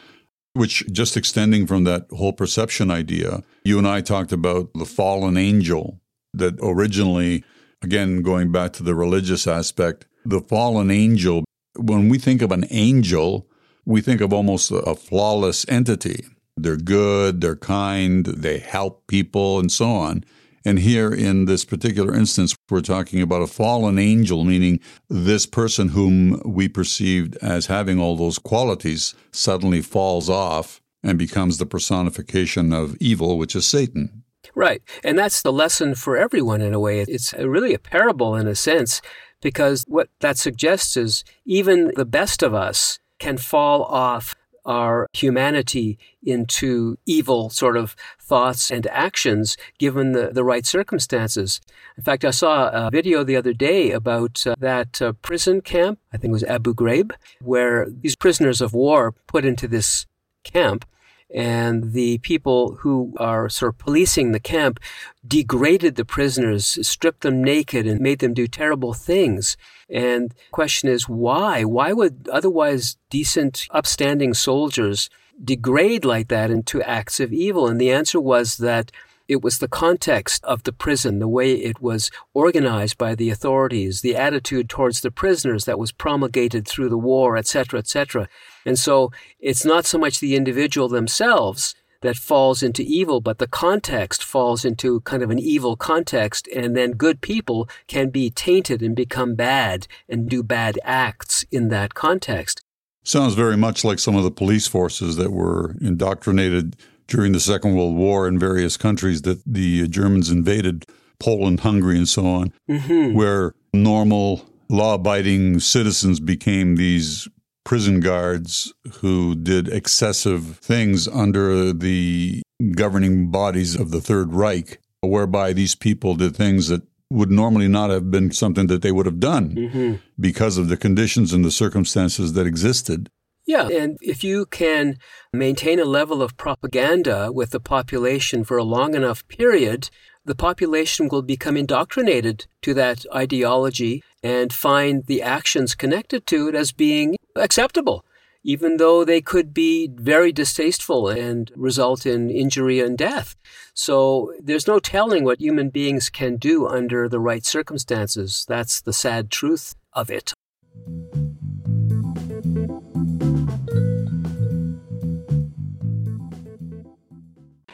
Which, 0.53 0.86
just 0.91 1.15
extending 1.15 1.68
from 1.68 1.84
that 1.84 2.08
whole 2.12 2.34
perception 2.34 2.89
idea, 2.89 3.44
you 3.63 3.77
and 3.77 3.88
I 3.88 4.01
talked 4.01 4.32
about 4.32 4.74
the 4.74 4.86
fallen 4.86 5.38
angel 5.38 6.01
that 6.34 6.56
originally, 6.62 7.44
again, 7.82 8.22
going 8.22 8.51
back 8.51 8.74
to 8.74 8.84
the 8.84 8.96
religious 8.96 9.48
aspect, 9.48 10.06
the 10.25 10.41
fallen 10.41 10.91
angel, 10.91 11.46
when 11.77 12.10
we 12.10 12.18
think 12.18 12.41
of 12.41 12.51
an 12.51 12.65
angel, 12.72 13.48
we 13.86 14.01
think 14.01 14.22
of 14.22 14.34
almost 14.34 14.72
a 14.72 14.96
flawless 14.96 15.65
entity. 15.70 16.25
They're 16.58 16.77
good, 16.77 17.41
they're 17.41 17.56
kind, 17.56 18.25
they 18.25 18.60
help 18.60 19.08
people, 19.08 19.60
and 19.60 19.72
so 19.72 19.89
on. 19.89 20.25
And 20.66 20.80
here 20.80 21.13
in 21.13 21.46
this 21.46 21.66
particular 21.66 22.13
instance, 22.13 22.56
we're 22.70 22.82
talking 22.82 23.22
about 23.22 23.42
a 23.42 23.48
fallen 23.48 23.98
angel, 23.98 24.44
meaning 24.44 24.80
this 25.10 25.46
person 25.46 25.89
whom 25.89 26.42
we 26.46 26.68
perceived 26.68 27.38
as 27.38 27.68
having 27.68 28.00
all 28.00 28.16
those 28.16 28.39
qualities 28.39 29.16
suddenly 29.32 29.82
falls 29.82 30.30
off 30.30 30.82
and 31.01 31.18
becomes 31.18 31.58
the 31.58 31.66
personification 31.66 32.74
of 32.74 32.98
evil, 33.00 33.38
which 33.38 33.56
is 33.56 33.66
Satan. 33.66 34.24
Right. 34.56 34.82
And 35.04 35.18
that's 35.18 35.42
the 35.42 35.54
lesson 35.54 35.96
for 35.96 36.18
everyone 36.18 36.62
in 36.62 36.74
a 36.74 36.80
way. 36.80 37.00
It's 37.01 37.34
really 37.34 37.74
a 37.74 37.80
parable 37.80 38.36
in 38.36 38.48
a 38.48 38.56
sense, 38.56 39.01
because 39.42 39.86
what 39.88 40.10
that 40.20 40.38
suggests 40.38 40.98
is 40.98 41.24
even 41.46 41.92
the 41.96 42.06
best 42.06 42.44
of 42.44 42.54
us 42.54 43.00
can 43.20 43.38
fall 43.38 43.84
off 43.84 44.36
our 44.69 45.07
humanity 45.13 45.97
into 46.21 46.95
evil 47.07 47.49
sort 47.49 47.75
of 47.75 47.95
thoughts 48.21 48.69
and 48.69 48.85
actions 48.88 49.57
given 49.79 50.11
the, 50.11 50.29
the 50.31 50.43
right 50.43 50.65
circumstances. 50.65 51.59
In 51.97 52.03
fact, 52.03 52.23
I 52.23 52.29
saw 52.29 52.69
a 52.69 52.91
video 52.91 53.23
the 53.23 53.35
other 53.35 53.53
day 53.53 53.89
about 53.89 54.45
uh, 54.45 54.55
that 54.59 55.01
uh, 55.01 55.13
prison 55.23 55.61
camp, 55.61 55.99
I 56.13 56.17
think 56.17 56.29
it 56.29 56.33
was 56.33 56.43
Abu 56.43 56.75
Ghraib, 56.75 57.11
where 57.41 57.88
these 57.89 58.15
prisoners 58.15 58.61
of 58.61 58.73
war 58.73 59.15
put 59.27 59.43
into 59.43 59.67
this 59.67 60.05
camp 60.43 60.85
and 61.33 61.93
the 61.93 62.17
people 62.19 62.75
who 62.79 63.13
are 63.17 63.50
sort 63.50 63.74
of 63.74 63.77
policing 63.77 64.31
the 64.31 64.39
camp 64.39 64.79
degraded 65.27 65.95
the 65.95 66.05
prisoners, 66.05 66.77
stripped 66.88 67.21
them 67.21 67.43
naked, 67.43 67.86
and 67.86 68.00
made 68.00 68.19
them 68.19 68.33
do 68.33 68.48
terrible 68.48 68.93
things. 68.93 69.57
And 69.89 70.31
the 70.31 70.36
question 70.51 70.89
is 70.89 71.07
why? 71.07 71.63
Why 71.63 71.93
would 71.93 72.27
otherwise 72.31 72.98
decent, 73.09 73.67
upstanding 73.71 74.33
soldiers 74.33 75.09
degrade 75.43 76.03
like 76.03 76.27
that 76.29 76.51
into 76.51 76.81
acts 76.81 77.19
of 77.19 77.31
evil? 77.31 77.67
And 77.67 77.79
the 77.79 77.91
answer 77.91 78.19
was 78.19 78.57
that 78.57 78.91
it 79.29 79.43
was 79.43 79.59
the 79.59 79.67
context 79.67 80.43
of 80.43 80.63
the 80.63 80.74
prison, 80.74 81.19
the 81.19 81.27
way 81.27 81.53
it 81.53 81.79
was 81.79 82.09
organized 82.33 82.98
by 82.98 83.13
the 83.13 83.29
authorities, 83.29 84.01
the 84.01 84.15
attitude 84.15 84.67
towards 84.67 85.01
the 85.01 85.12
prisoners 85.12 85.65
that 85.65 85.77
was 85.77 85.91
promulgated 85.91 86.67
through 86.67 86.89
the 86.89 86.98
war, 86.98 87.38
etc., 87.38 87.79
etc. 87.79 88.27
And 88.65 88.77
so 88.77 89.12
it's 89.39 89.63
not 89.63 89.86
so 89.86 90.00
much 90.00 90.19
the 90.19 90.36
individual 90.36 90.89
themselves 90.89 91.75
that 92.01 92.15
falls 92.15 92.63
into 92.63 92.81
evil, 92.81 93.21
but 93.21 93.38
the 93.38 93.48
context 93.48 94.24
falls 94.24 94.65
into 94.65 95.01
kind 95.01 95.21
of 95.21 95.29
an 95.29 95.39
evil 95.39 95.75
context, 95.75 96.48
and 96.55 96.75
then 96.75 96.91
good 96.91 97.21
people 97.21 97.69
can 97.88 98.09
be 98.09 98.31
tainted 98.31 98.81
and 98.81 98.95
become 98.95 99.36
bad 99.36 99.88
and 100.07 100.27
do 100.27 100.41
bad 100.41 100.79
acts 100.83 101.45
in 101.51 101.69
that 101.69 101.93
context. 101.93 102.62
Sounds 103.03 103.33
very 103.33 103.57
much 103.57 103.83
like 103.83 104.00
some 104.00 104.15
of 104.15 104.24
the 104.24 104.31
police 104.31 104.67
forces 104.67 105.17
that 105.17 105.31
were 105.31 105.75
indoctrinated 105.81 106.75
during 107.10 107.34
the 107.34 107.39
Second 107.39 107.75
World 107.75 107.96
War 107.96 108.28
in 108.28 108.39
various 108.39 108.78
countries 108.78 109.24
that 109.24 109.42
the 109.46 109.88
Germans 109.88 110.30
invaded, 110.30 110.86
Poland, 111.20 111.62
Hungary, 111.62 111.98
and 111.98 112.08
so 112.08 112.25
on, 112.25 112.54
mm-hmm. 112.70 113.13
where 113.13 113.54
normal 113.74 114.46
law 114.70 114.94
abiding 114.96 115.60
citizens 115.60 116.20
became 116.20 116.75
these 116.75 117.28
prison 117.66 118.00
guards 118.00 118.74
who 119.01 119.36
did 119.36 119.68
excessive 119.68 120.58
things 120.60 121.08
under 121.08 121.74
the 121.74 122.42
governing 122.75 123.30
bodies 123.30 123.75
of 123.75 123.92
the 123.92 124.01
Third 124.01 124.34
Reich, 124.34 124.80
whereby 125.01 125.54
these 125.54 125.75
people 125.75 126.16
did 126.16 126.36
things 126.36 126.68
that 126.68 126.84
would 127.12 127.32
normally 127.32 127.68
not 127.68 127.89
have 127.89 128.12
been 128.12 128.32
something 128.32 128.68
that 128.68 128.82
they 128.82 128.92
would 128.92 129.08
have 129.08 129.20
done 129.20 129.56
mm-hmm. 129.56 129.96
because 130.20 130.58
of 130.58 130.70
the 130.70 130.78
conditions 130.78 131.34
and 131.34 131.44
the 131.44 131.51
circumstances 131.51 132.34
that 132.34 132.46
existed. 132.46 133.10
Yeah, 133.50 133.68
and 133.68 133.98
if 134.00 134.24
you 134.24 134.46
can 134.46 135.00
maintain 135.34 135.79
a 135.79 135.84
level 135.84 136.22
of 136.22 136.38
propaganda 136.38 137.32
with 137.32 137.50
the 137.50 137.60
population 137.60 138.44
for 138.44 138.58
a 138.58 138.63
long 138.63 138.94
enough 138.94 139.27
period, 139.27 139.89
the 140.24 140.36
population 140.36 141.10
will 141.10 141.24
become 141.24 141.58
indoctrinated 141.58 142.46
to 142.62 142.75
that 142.75 143.08
ideology 143.12 144.03
and 144.22 144.53
find 144.53 145.08
the 145.08 145.24
actions 145.24 145.74
connected 145.74 146.27
to 146.27 146.50
it 146.50 146.53
as 146.53 146.72
being 146.72 147.15
acceptable, 147.36 148.06
even 148.44 148.77
though 148.77 149.03
they 149.03 149.20
could 149.20 149.51
be 149.51 149.89
very 149.96 150.32
distasteful 150.32 151.10
and 151.10 151.51
result 151.56 152.06
in 152.06 152.29
injury 152.29 152.79
and 152.79 153.00
death. 153.00 153.36
So 153.74 154.32
there's 154.39 154.68
no 154.68 154.77
telling 154.77 155.24
what 155.24 155.41
human 155.41 155.72
beings 155.72 156.12
can 156.12 156.38
do 156.38 156.68
under 156.68 157.10
the 157.10 157.20
right 157.20 157.44
circumstances. 157.44 158.46
That's 158.48 158.79
the 158.79 158.94
sad 158.94 159.32
truth 159.32 159.74
of 159.94 160.12
it. 160.12 160.34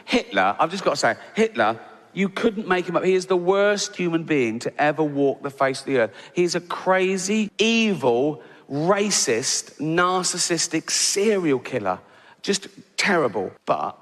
Hitler, 0.05 0.55
I've 0.59 0.71
just 0.71 0.83
got 0.83 0.91
to 0.91 0.97
say, 0.97 1.15
Hitler 1.33 1.79
you 2.15 2.29
couldn't 2.29 2.67
make 2.67 2.88
him 2.88 2.95
up. 2.95 3.03
He 3.03 3.13
is 3.13 3.27
the 3.27 3.38
worst 3.38 3.95
human 3.95 4.24
being 4.24 4.57
to 4.59 4.81
ever 4.81 5.03
walk 5.03 5.43
the 5.43 5.50
face 5.50 5.81
of 5.81 5.85
the 5.85 5.97
earth. 6.00 6.12
He's 6.33 6.55
a 6.55 6.62
crazy, 6.62 7.51
evil, 7.57 8.41
racist, 8.71 9.79
narcissistic 9.79 10.89
serial 10.89 11.59
killer. 11.59 12.00
Just 12.41 12.69
terrible. 12.95 13.51
But 13.65 14.00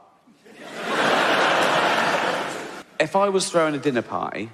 if 2.99 3.15
I 3.15 3.29
was 3.29 3.49
throwing 3.49 3.73
a 3.73 3.79
dinner 3.79 4.03
party 4.03 4.51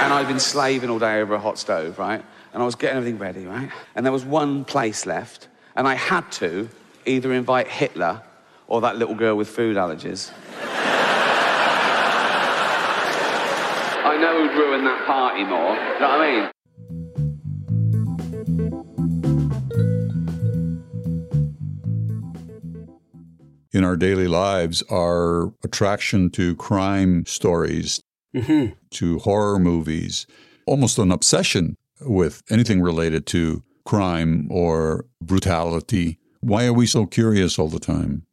and 0.00 0.12
I'd 0.12 0.28
been 0.28 0.38
slaving 0.38 0.90
all 0.90 1.00
day 1.00 1.20
over 1.20 1.34
a 1.34 1.40
hot 1.40 1.58
stove, 1.58 1.98
right? 1.98 2.24
And 2.52 2.62
I 2.62 2.64
was 2.64 2.76
getting 2.76 2.98
everything 2.98 3.18
ready, 3.18 3.46
right? 3.46 3.70
And 3.96 4.06
there 4.06 4.12
was 4.12 4.24
one 4.24 4.64
place 4.64 5.06
left, 5.06 5.48
and 5.74 5.88
I 5.88 5.94
had 5.94 6.30
to 6.32 6.68
either 7.04 7.32
invite 7.32 7.66
Hitler 7.68 8.22
or 8.68 8.80
that 8.82 8.96
little 8.96 9.14
girl 9.14 9.34
with 9.34 9.48
food 9.48 9.76
allergies. 9.76 10.30
I 14.04 14.16
know 14.20 14.46
who'd 14.46 14.56
ruin 14.56 14.84
that 14.84 15.06
party 15.06 15.44
more. 15.44 15.74
You 15.74 16.00
know 16.00 16.08
what 16.08 16.20
I 16.20 16.30
mean? 16.30 16.50
In 23.72 23.84
our 23.84 23.96
daily 23.96 24.28
lives, 24.28 24.82
our 24.90 25.52
attraction 25.62 26.30
to 26.30 26.56
crime 26.56 27.26
stories, 27.26 28.00
mm-hmm. 28.34 28.72
to 28.90 29.18
horror 29.20 29.58
movies, 29.58 30.26
almost 30.66 30.98
an 30.98 31.12
obsession 31.12 31.76
with 32.00 32.42
anything 32.50 32.80
related 32.80 33.26
to 33.26 33.62
crime 33.84 34.48
or 34.50 35.06
brutality. 35.22 36.18
Why 36.40 36.66
are 36.66 36.72
we 36.72 36.86
so 36.86 37.06
curious 37.06 37.58
all 37.58 37.68
the 37.68 37.78
time? 37.78 38.24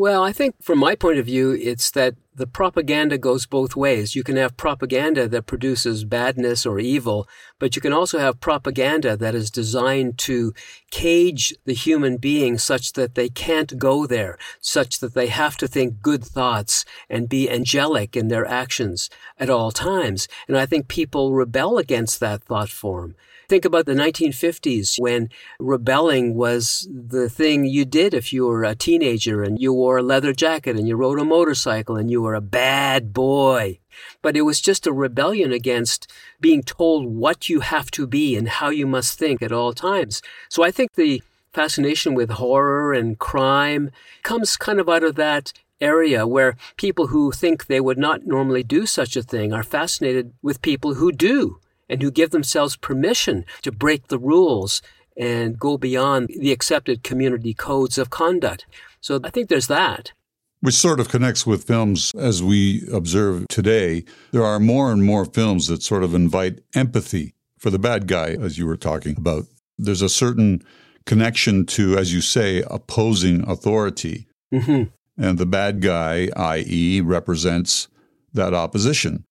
Well, 0.00 0.22
I 0.22 0.30
think 0.30 0.62
from 0.62 0.78
my 0.78 0.94
point 0.94 1.18
of 1.18 1.26
view, 1.26 1.50
it's 1.50 1.90
that 1.90 2.14
the 2.32 2.46
propaganda 2.46 3.18
goes 3.18 3.46
both 3.46 3.74
ways. 3.74 4.14
You 4.14 4.22
can 4.22 4.36
have 4.36 4.56
propaganda 4.56 5.26
that 5.26 5.46
produces 5.46 6.04
badness 6.04 6.64
or 6.64 6.78
evil, 6.78 7.26
but 7.58 7.74
you 7.74 7.82
can 7.82 7.92
also 7.92 8.20
have 8.20 8.38
propaganda 8.38 9.16
that 9.16 9.34
is 9.34 9.50
designed 9.50 10.16
to 10.18 10.54
cage 10.92 11.52
the 11.64 11.74
human 11.74 12.16
being 12.16 12.58
such 12.58 12.92
that 12.92 13.16
they 13.16 13.28
can't 13.28 13.76
go 13.76 14.06
there, 14.06 14.38
such 14.60 15.00
that 15.00 15.14
they 15.14 15.26
have 15.26 15.56
to 15.56 15.66
think 15.66 16.00
good 16.00 16.22
thoughts 16.22 16.84
and 17.10 17.28
be 17.28 17.50
angelic 17.50 18.16
in 18.16 18.28
their 18.28 18.46
actions 18.46 19.10
at 19.36 19.50
all 19.50 19.72
times. 19.72 20.28
And 20.46 20.56
I 20.56 20.64
think 20.64 20.86
people 20.86 21.32
rebel 21.34 21.76
against 21.76 22.20
that 22.20 22.44
thought 22.44 22.68
form. 22.68 23.16
Think 23.48 23.64
about 23.64 23.86
the 23.86 23.94
1950s 23.94 25.00
when 25.00 25.30
rebelling 25.58 26.34
was 26.34 26.86
the 26.90 27.30
thing 27.30 27.64
you 27.64 27.86
did 27.86 28.12
if 28.12 28.30
you 28.30 28.46
were 28.46 28.62
a 28.62 28.74
teenager 28.74 29.42
and 29.42 29.58
you 29.58 29.72
wore 29.72 29.96
a 29.96 30.02
leather 30.02 30.34
jacket 30.34 30.76
and 30.76 30.86
you 30.86 30.96
rode 30.96 31.18
a 31.18 31.24
motorcycle 31.24 31.96
and 31.96 32.10
you 32.10 32.20
were 32.20 32.34
a 32.34 32.42
bad 32.42 33.14
boy. 33.14 33.78
But 34.20 34.36
it 34.36 34.42
was 34.42 34.60
just 34.60 34.86
a 34.86 34.92
rebellion 34.92 35.50
against 35.50 36.12
being 36.42 36.62
told 36.62 37.06
what 37.06 37.48
you 37.48 37.60
have 37.60 37.90
to 37.92 38.06
be 38.06 38.36
and 38.36 38.50
how 38.50 38.68
you 38.68 38.86
must 38.86 39.18
think 39.18 39.40
at 39.40 39.50
all 39.50 39.72
times. 39.72 40.20
So 40.50 40.62
I 40.62 40.70
think 40.70 40.92
the 40.92 41.22
fascination 41.54 42.12
with 42.12 42.32
horror 42.32 42.92
and 42.92 43.18
crime 43.18 43.90
comes 44.22 44.58
kind 44.58 44.78
of 44.78 44.90
out 44.90 45.02
of 45.02 45.14
that 45.14 45.54
area 45.80 46.26
where 46.26 46.54
people 46.76 47.06
who 47.06 47.32
think 47.32 47.64
they 47.64 47.80
would 47.80 47.96
not 47.96 48.26
normally 48.26 48.62
do 48.62 48.84
such 48.84 49.16
a 49.16 49.22
thing 49.22 49.54
are 49.54 49.62
fascinated 49.62 50.34
with 50.42 50.60
people 50.60 50.94
who 50.94 51.10
do 51.10 51.60
and 51.88 52.02
who 52.02 52.10
give 52.10 52.30
themselves 52.30 52.76
permission 52.76 53.44
to 53.62 53.72
break 53.72 54.08
the 54.08 54.18
rules 54.18 54.82
and 55.16 55.58
go 55.58 55.76
beyond 55.76 56.28
the 56.28 56.52
accepted 56.52 57.02
community 57.02 57.52
codes 57.54 57.98
of 57.98 58.10
conduct. 58.10 58.66
So 59.00 59.20
I 59.24 59.30
think 59.30 59.48
there's 59.48 59.66
that. 59.66 60.12
Which 60.60 60.74
sort 60.74 61.00
of 61.00 61.08
connects 61.08 61.46
with 61.46 61.64
films 61.64 62.12
as 62.18 62.42
we 62.42 62.82
observe 62.92 63.46
today. 63.48 64.04
There 64.32 64.44
are 64.44 64.58
more 64.58 64.90
and 64.90 65.04
more 65.04 65.24
films 65.24 65.68
that 65.68 65.82
sort 65.82 66.02
of 66.02 66.14
invite 66.14 66.60
empathy 66.74 67.34
for 67.58 67.70
the 67.70 67.78
bad 67.78 68.06
guy, 68.06 68.30
as 68.30 68.58
you 68.58 68.66
were 68.66 68.76
talking 68.76 69.16
about. 69.16 69.44
There's 69.76 70.02
a 70.02 70.08
certain 70.08 70.62
connection 71.06 71.64
to, 71.66 71.96
as 71.96 72.12
you 72.12 72.20
say, 72.20 72.62
opposing 72.68 73.48
authority. 73.48 74.26
Mm-hmm. 74.52 74.90
And 75.22 75.38
the 75.38 75.46
bad 75.46 75.80
guy, 75.80 76.28
i.e., 76.36 77.00
represents 77.00 77.88
that 78.32 78.54
opposition. 78.54 79.24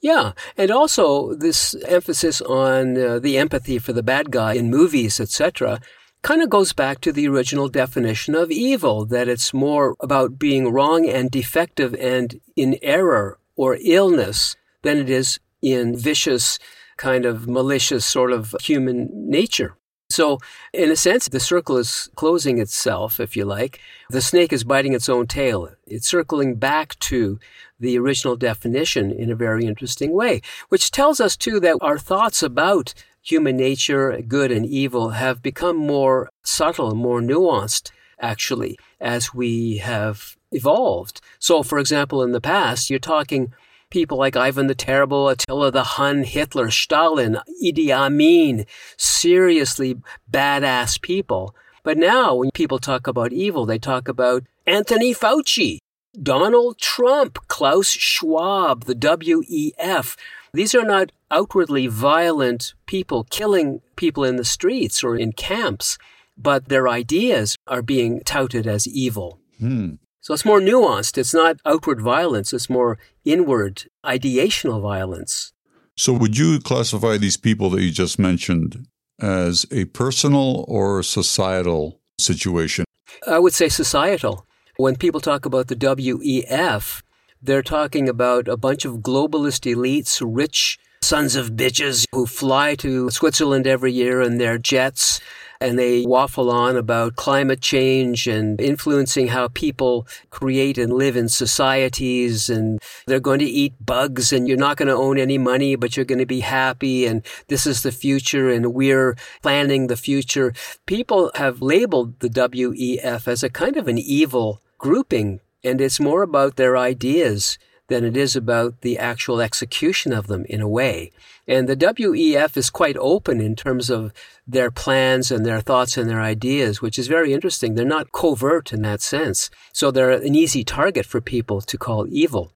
Yeah, 0.00 0.32
and 0.56 0.70
also 0.70 1.34
this 1.34 1.74
emphasis 1.86 2.40
on 2.40 2.96
uh, 2.96 3.18
the 3.18 3.36
empathy 3.36 3.78
for 3.78 3.92
the 3.92 4.02
bad 4.02 4.30
guy 4.30 4.54
in 4.54 4.70
movies, 4.70 5.20
etc., 5.20 5.80
kind 6.22 6.42
of 6.42 6.50
goes 6.50 6.72
back 6.72 7.00
to 7.00 7.12
the 7.12 7.28
original 7.28 7.68
definition 7.68 8.34
of 8.34 8.50
evil 8.50 9.04
that 9.06 9.28
it's 9.28 9.54
more 9.54 9.96
about 10.00 10.38
being 10.38 10.72
wrong 10.72 11.08
and 11.08 11.30
defective 11.30 11.94
and 11.94 12.40
in 12.56 12.78
error 12.82 13.38
or 13.56 13.78
illness 13.80 14.56
than 14.82 14.98
it 14.98 15.10
is 15.10 15.38
in 15.62 15.96
vicious, 15.96 16.58
kind 16.96 17.26
of 17.26 17.46
malicious 17.46 18.04
sort 18.04 18.32
of 18.32 18.54
human 18.62 19.08
nature. 19.12 19.76
So, 20.10 20.40
in 20.72 20.90
a 20.90 20.96
sense, 20.96 21.28
the 21.28 21.38
circle 21.38 21.76
is 21.76 22.10
closing 22.16 22.58
itself, 22.58 23.20
if 23.20 23.36
you 23.36 23.44
like. 23.44 23.78
The 24.10 24.20
snake 24.20 24.52
is 24.52 24.64
biting 24.64 24.92
its 24.92 25.08
own 25.08 25.28
tail. 25.28 25.70
It's 25.86 26.08
circling 26.08 26.56
back 26.56 26.98
to 27.10 27.38
the 27.80 27.98
original 27.98 28.36
definition 28.36 29.10
in 29.10 29.30
a 29.30 29.34
very 29.34 29.66
interesting 29.66 30.12
way, 30.12 30.40
which 30.68 30.90
tells 30.90 31.20
us, 31.20 31.36
too, 31.36 31.58
that 31.60 31.78
our 31.80 31.98
thoughts 31.98 32.42
about 32.42 32.94
human 33.22 33.56
nature, 33.56 34.20
good 34.26 34.52
and 34.52 34.66
evil, 34.66 35.10
have 35.10 35.42
become 35.42 35.76
more 35.76 36.30
subtle, 36.42 36.94
more 36.94 37.20
nuanced, 37.20 37.90
actually, 38.20 38.78
as 39.00 39.34
we 39.34 39.78
have 39.78 40.36
evolved. 40.52 41.20
So, 41.38 41.62
for 41.62 41.78
example, 41.78 42.22
in 42.22 42.32
the 42.32 42.40
past, 42.40 42.90
you're 42.90 42.98
talking 42.98 43.52
people 43.90 44.18
like 44.18 44.36
Ivan 44.36 44.68
the 44.68 44.74
Terrible, 44.74 45.28
Attila 45.28 45.70
the 45.70 45.84
Hun, 45.84 46.22
Hitler, 46.22 46.70
Stalin, 46.70 47.38
Idi 47.62 47.90
Amin, 47.90 48.66
seriously 48.96 49.96
badass 50.30 51.00
people. 51.00 51.54
But 51.82 51.98
now, 51.98 52.34
when 52.34 52.50
people 52.52 52.78
talk 52.78 53.06
about 53.06 53.32
evil, 53.32 53.66
they 53.66 53.78
talk 53.78 54.06
about 54.06 54.44
Anthony 54.66 55.14
Fauci, 55.14 55.78
Donald 56.20 56.78
Trump, 56.78 57.38
Klaus 57.48 57.88
Schwab, 57.88 58.84
the 58.84 58.94
WEF. 58.94 60.16
These 60.52 60.74
are 60.74 60.84
not 60.84 61.12
outwardly 61.30 61.86
violent 61.86 62.74
people 62.86 63.24
killing 63.24 63.80
people 63.94 64.24
in 64.24 64.36
the 64.36 64.44
streets 64.44 65.04
or 65.04 65.16
in 65.16 65.32
camps, 65.32 65.98
but 66.36 66.68
their 66.68 66.88
ideas 66.88 67.56
are 67.66 67.82
being 67.82 68.20
touted 68.24 68.66
as 68.66 68.88
evil. 68.88 69.38
Hmm. 69.58 69.94
So 70.20 70.34
it's 70.34 70.44
more 70.44 70.60
nuanced. 70.60 71.16
It's 71.16 71.32
not 71.32 71.60
outward 71.64 72.00
violence, 72.00 72.52
it's 72.52 72.68
more 72.68 72.98
inward, 73.24 73.84
ideational 74.04 74.82
violence. 74.82 75.52
So, 75.96 76.12
would 76.12 76.36
you 76.36 76.60
classify 76.60 77.18
these 77.18 77.36
people 77.36 77.70
that 77.70 77.82
you 77.82 77.90
just 77.90 78.18
mentioned 78.18 78.86
as 79.20 79.66
a 79.70 79.84
personal 79.86 80.64
or 80.66 81.02
societal 81.02 82.00
situation? 82.18 82.84
I 83.28 83.38
would 83.38 83.52
say 83.52 83.68
societal. 83.68 84.46
When 84.80 84.96
people 84.96 85.20
talk 85.20 85.44
about 85.44 85.68
the 85.68 85.76
WEF, 85.76 87.02
they're 87.42 87.62
talking 87.62 88.08
about 88.08 88.48
a 88.48 88.56
bunch 88.56 88.86
of 88.86 89.00
globalist 89.00 89.70
elites, 89.70 90.22
rich 90.24 90.78
sons 91.02 91.36
of 91.36 91.50
bitches 91.50 92.06
who 92.12 92.24
fly 92.24 92.76
to 92.76 93.10
Switzerland 93.10 93.66
every 93.66 93.92
year 93.92 94.22
in 94.22 94.38
their 94.38 94.56
jets 94.56 95.20
and 95.60 95.78
they 95.78 96.06
waffle 96.06 96.50
on 96.50 96.78
about 96.78 97.16
climate 97.16 97.60
change 97.60 98.26
and 98.26 98.58
influencing 98.58 99.28
how 99.28 99.48
people 99.48 100.06
create 100.30 100.78
and 100.78 100.94
live 100.94 101.14
in 101.14 101.28
societies. 101.28 102.48
And 102.48 102.80
they're 103.06 103.20
going 103.20 103.40
to 103.40 103.44
eat 103.44 103.74
bugs 103.84 104.32
and 104.32 104.48
you're 104.48 104.56
not 104.56 104.78
going 104.78 104.88
to 104.88 104.94
own 104.94 105.18
any 105.18 105.36
money, 105.36 105.76
but 105.76 105.94
you're 105.94 106.06
going 106.06 106.20
to 106.20 106.26
be 106.26 106.40
happy. 106.40 107.04
And 107.04 107.22
this 107.48 107.66
is 107.66 107.82
the 107.82 107.92
future 107.92 108.48
and 108.48 108.72
we're 108.72 109.18
planning 109.42 109.88
the 109.88 109.96
future. 109.96 110.54
People 110.86 111.30
have 111.34 111.60
labeled 111.60 112.20
the 112.20 112.30
WEF 112.30 113.28
as 113.28 113.42
a 113.42 113.50
kind 113.50 113.76
of 113.76 113.86
an 113.86 113.98
evil 113.98 114.62
grouping. 114.80 115.40
And 115.62 115.80
it's 115.80 116.00
more 116.00 116.22
about 116.22 116.56
their 116.56 116.76
ideas 116.76 117.58
than 117.88 118.04
it 118.04 118.16
is 118.16 118.34
about 118.34 118.80
the 118.80 118.98
actual 118.98 119.40
execution 119.40 120.12
of 120.12 120.26
them 120.26 120.44
in 120.48 120.60
a 120.60 120.68
way. 120.68 121.10
And 121.46 121.68
the 121.68 121.76
WEF 121.76 122.56
is 122.56 122.70
quite 122.70 122.96
open 122.98 123.40
in 123.40 123.56
terms 123.56 123.90
of 123.90 124.12
their 124.46 124.70
plans 124.70 125.30
and 125.30 125.44
their 125.44 125.60
thoughts 125.60 125.98
and 125.98 126.08
their 126.08 126.20
ideas, 126.20 126.80
which 126.80 126.98
is 126.98 127.08
very 127.08 127.32
interesting. 127.32 127.74
They're 127.74 127.84
not 127.84 128.12
covert 128.12 128.72
in 128.72 128.82
that 128.82 129.02
sense. 129.02 129.50
So 129.72 129.90
they're 129.90 130.12
an 130.12 130.34
easy 130.34 130.64
target 130.64 131.04
for 131.04 131.20
people 131.20 131.60
to 131.60 131.76
call 131.76 132.06
evil. 132.08 132.52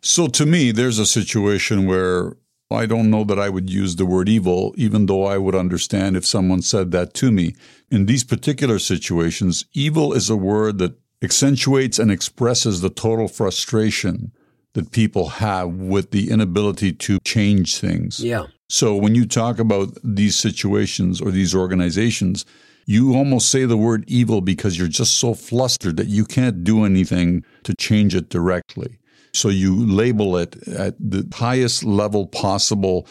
So 0.00 0.26
to 0.28 0.46
me, 0.46 0.72
there's 0.72 0.98
a 0.98 1.06
situation 1.06 1.86
where 1.86 2.36
I 2.70 2.86
don't 2.86 3.10
know 3.10 3.24
that 3.24 3.38
I 3.38 3.50
would 3.50 3.68
use 3.68 3.96
the 3.96 4.06
word 4.06 4.28
evil, 4.28 4.74
even 4.78 5.06
though 5.06 5.24
I 5.24 5.36
would 5.36 5.54
understand 5.54 6.16
if 6.16 6.24
someone 6.24 6.62
said 6.62 6.90
that 6.92 7.12
to 7.14 7.30
me. 7.30 7.54
In 7.90 8.06
these 8.06 8.24
particular 8.24 8.78
situations, 8.78 9.66
evil 9.74 10.14
is 10.14 10.30
a 10.30 10.36
word 10.36 10.78
that 10.78 10.96
accentuates 11.22 11.98
and 11.98 12.10
expresses 12.10 12.80
the 12.80 12.90
total 12.90 13.28
frustration 13.28 14.32
that 14.74 14.90
people 14.90 15.28
have 15.28 15.68
with 15.68 16.10
the 16.10 16.30
inability 16.30 16.92
to 16.92 17.18
change 17.24 17.78
things. 17.78 18.20
Yeah. 18.20 18.46
So 18.68 18.96
when 18.96 19.14
you 19.14 19.26
talk 19.26 19.58
about 19.58 19.98
these 20.02 20.34
situations 20.34 21.20
or 21.20 21.30
these 21.30 21.54
organizations, 21.54 22.46
you 22.86 23.14
almost 23.14 23.50
say 23.50 23.64
the 23.64 23.76
word 23.76 24.04
evil 24.08 24.40
because 24.40 24.78
you're 24.78 24.88
just 24.88 25.18
so 25.18 25.34
flustered 25.34 25.96
that 25.98 26.08
you 26.08 26.24
can't 26.24 26.64
do 26.64 26.84
anything 26.84 27.44
to 27.64 27.74
change 27.74 28.14
it 28.14 28.28
directly. 28.28 28.98
So 29.34 29.48
you 29.48 29.86
label 29.86 30.36
it 30.36 30.56
at 30.68 30.94
the 30.98 31.26
highest 31.34 31.84
level 31.84 32.26
possible 32.26 33.06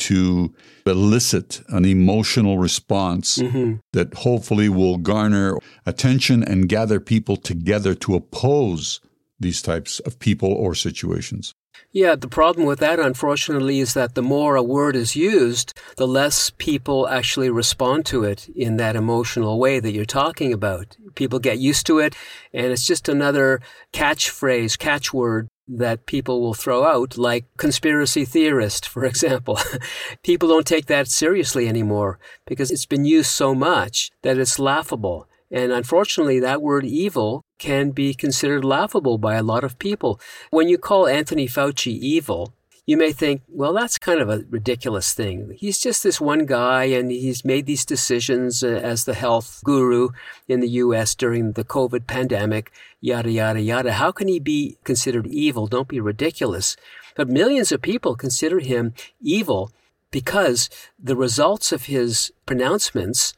to 0.00 0.52
elicit 0.86 1.62
an 1.68 1.84
emotional 1.84 2.58
response 2.58 3.38
mm-hmm. 3.38 3.74
that 3.92 4.14
hopefully 4.14 4.68
will 4.68 4.96
garner 4.98 5.56
attention 5.86 6.42
and 6.42 6.68
gather 6.68 6.98
people 6.98 7.36
together 7.36 7.94
to 7.94 8.14
oppose 8.14 9.00
these 9.38 9.62
types 9.62 10.00
of 10.00 10.18
people 10.18 10.52
or 10.52 10.74
situations. 10.74 11.54
Yeah, 11.92 12.14
the 12.14 12.28
problem 12.28 12.66
with 12.66 12.78
that, 12.80 13.00
unfortunately, 13.00 13.80
is 13.80 13.94
that 13.94 14.14
the 14.14 14.22
more 14.22 14.54
a 14.54 14.62
word 14.62 14.94
is 14.94 15.16
used, 15.16 15.72
the 15.96 16.06
less 16.06 16.50
people 16.50 17.08
actually 17.08 17.50
respond 17.50 18.06
to 18.06 18.22
it 18.22 18.48
in 18.54 18.76
that 18.76 18.96
emotional 18.96 19.58
way 19.58 19.80
that 19.80 19.92
you're 19.92 20.04
talking 20.04 20.52
about. 20.52 20.96
People 21.14 21.38
get 21.40 21.58
used 21.58 21.86
to 21.86 21.98
it, 21.98 22.14
and 22.52 22.66
it's 22.66 22.86
just 22.86 23.08
another 23.08 23.60
catchphrase, 23.92 24.78
catchword 24.78 25.48
that 25.78 26.06
people 26.06 26.40
will 26.40 26.54
throw 26.54 26.84
out, 26.84 27.16
like 27.16 27.44
conspiracy 27.56 28.24
theorist, 28.24 28.88
for 28.88 29.04
example. 29.04 29.58
people 30.22 30.48
don't 30.48 30.66
take 30.66 30.86
that 30.86 31.08
seriously 31.08 31.68
anymore 31.68 32.18
because 32.46 32.70
it's 32.70 32.86
been 32.86 33.04
used 33.04 33.30
so 33.30 33.54
much 33.54 34.10
that 34.22 34.38
it's 34.38 34.58
laughable. 34.58 35.28
And 35.50 35.72
unfortunately, 35.72 36.40
that 36.40 36.62
word 36.62 36.84
evil 36.84 37.42
can 37.58 37.90
be 37.90 38.14
considered 38.14 38.64
laughable 38.64 39.18
by 39.18 39.34
a 39.34 39.42
lot 39.42 39.64
of 39.64 39.78
people. 39.78 40.20
When 40.50 40.68
you 40.68 40.78
call 40.78 41.06
Anthony 41.06 41.48
Fauci 41.48 41.92
evil, 41.92 42.54
you 42.86 42.96
may 42.96 43.12
think, 43.12 43.42
well, 43.48 43.72
that's 43.72 43.98
kind 43.98 44.20
of 44.20 44.28
a 44.28 44.44
ridiculous 44.50 45.12
thing. 45.12 45.54
He's 45.56 45.78
just 45.78 46.02
this 46.02 46.20
one 46.20 46.46
guy 46.46 46.84
and 46.84 47.10
he's 47.10 47.44
made 47.44 47.66
these 47.66 47.84
decisions 47.84 48.62
uh, 48.62 48.68
as 48.68 49.04
the 49.04 49.14
health 49.14 49.60
guru 49.64 50.08
in 50.48 50.60
the 50.60 50.68
US 50.68 51.14
during 51.14 51.52
the 51.52 51.64
COVID 51.64 52.06
pandemic, 52.06 52.72
yada, 53.00 53.30
yada, 53.30 53.60
yada. 53.60 53.92
How 53.92 54.12
can 54.12 54.28
he 54.28 54.38
be 54.38 54.78
considered 54.84 55.26
evil? 55.26 55.66
Don't 55.66 55.88
be 55.88 56.00
ridiculous. 56.00 56.76
But 57.14 57.28
millions 57.28 57.70
of 57.72 57.82
people 57.82 58.16
consider 58.16 58.60
him 58.60 58.94
evil 59.20 59.72
because 60.10 60.68
the 60.98 61.16
results 61.16 61.72
of 61.72 61.84
his 61.84 62.32
pronouncements 62.46 63.34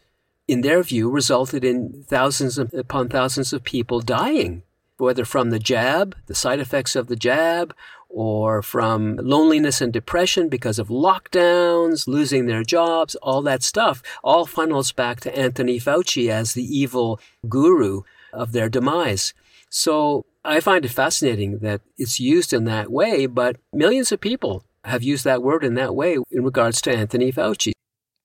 in 0.49 0.63
their 0.63 0.83
view, 0.83 1.11
resulted 1.11 1.65
in 1.65 2.05
thousands 2.09 2.59
upon 2.59 3.09
thousands 3.09 3.53
of 3.53 3.65
people 3.65 4.01
dying, 4.01 4.63
whether 4.99 5.25
from 5.25 5.51
the 5.51 5.59
jab, 5.59 6.17
the 6.27 6.35
side 6.35 6.61
effects 6.61 6.97
of 6.97 7.07
the 7.07 7.17
jab, 7.17 7.75
or 8.13 8.63
from 8.63 9.17
loneliness 9.17 9.81
and 9.81 9.93
depression 9.93 10.49
because 10.49 10.79
of 10.79 10.89
lockdowns, 10.89 12.07
losing 12.07 12.47
their 12.47 12.63
jobs, 12.63 13.15
all 13.17 13.43
that 13.43 13.63
stuff, 13.63 14.03
all 14.23 14.47
funnels 14.47 14.93
back 14.93 15.21
to 15.21 15.37
Anthony 15.37 15.81
Fauci 15.81 16.29
as 16.29 16.53
the 16.53 16.65
evil 16.65 17.19
guru 17.49 18.03
of 18.33 18.53
their 18.53 18.69
demise. 18.69 19.33
So 19.71 20.27
I 20.45 20.61
find 20.61 20.85
it 20.85 20.91
fascinating 20.91 21.59
that 21.59 21.81
it's 21.97 22.21
used 22.21 22.53
in 22.53 22.65
that 22.65 22.93
way, 22.93 23.27
but 23.27 23.57
millions 23.73 24.13
of 24.13 24.21
people 24.21 24.65
have 24.85 25.03
used 25.03 25.25
that 25.25 25.43
word 25.43 25.65
in 25.65 25.75
that 25.75 25.95
way 25.95 26.19
in 26.31 26.45
regards 26.45 26.83
to 26.83 26.93
Anthony 26.93 27.33
Fauci. 27.33 27.73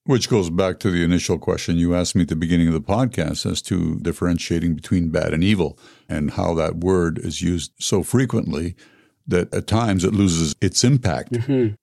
Which 0.04 0.28
goes 0.28 0.50
back 0.50 0.80
to 0.80 0.90
the 0.90 1.04
initial 1.04 1.38
question 1.38 1.76
you 1.76 1.94
asked 1.94 2.14
me 2.16 2.22
at 2.22 2.28
the 2.28 2.36
beginning 2.36 2.68
of 2.68 2.74
the 2.74 2.80
podcast 2.80 3.50
as 3.50 3.60
to 3.62 3.98
differentiating 4.00 4.74
between 4.74 5.10
bad 5.10 5.32
and 5.32 5.44
evil 5.44 5.78
and 6.08 6.32
how 6.32 6.54
that 6.54 6.76
word 6.76 7.18
is 7.18 7.42
used 7.42 7.72
so 7.78 8.02
frequently 8.02 8.74
that 9.28 9.52
at 9.54 9.66
times 9.66 10.04
it 10.04 10.12
loses 10.12 10.54
its 10.60 10.82
impact. 10.82 11.32
Mm-hmm. 11.32 11.74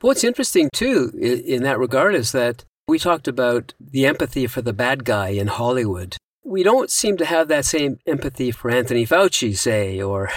But 0.00 0.06
what's 0.06 0.24
interesting 0.24 0.68
too 0.72 1.12
in 1.16 1.62
that 1.62 1.78
regard 1.78 2.14
is 2.14 2.32
that 2.32 2.64
we 2.86 2.98
talked 2.98 3.28
about 3.28 3.74
the 3.80 4.06
empathy 4.06 4.46
for 4.46 4.62
the 4.62 4.72
bad 4.72 5.04
guy 5.04 5.28
in 5.28 5.46
Hollywood. 5.46 6.16
We 6.44 6.62
don't 6.62 6.90
seem 6.90 7.16
to 7.18 7.26
have 7.26 7.48
that 7.48 7.66
same 7.66 7.98
empathy 8.06 8.50
for 8.50 8.70
Anthony 8.70 9.06
Fauci, 9.06 9.56
say, 9.56 10.00
or 10.00 10.30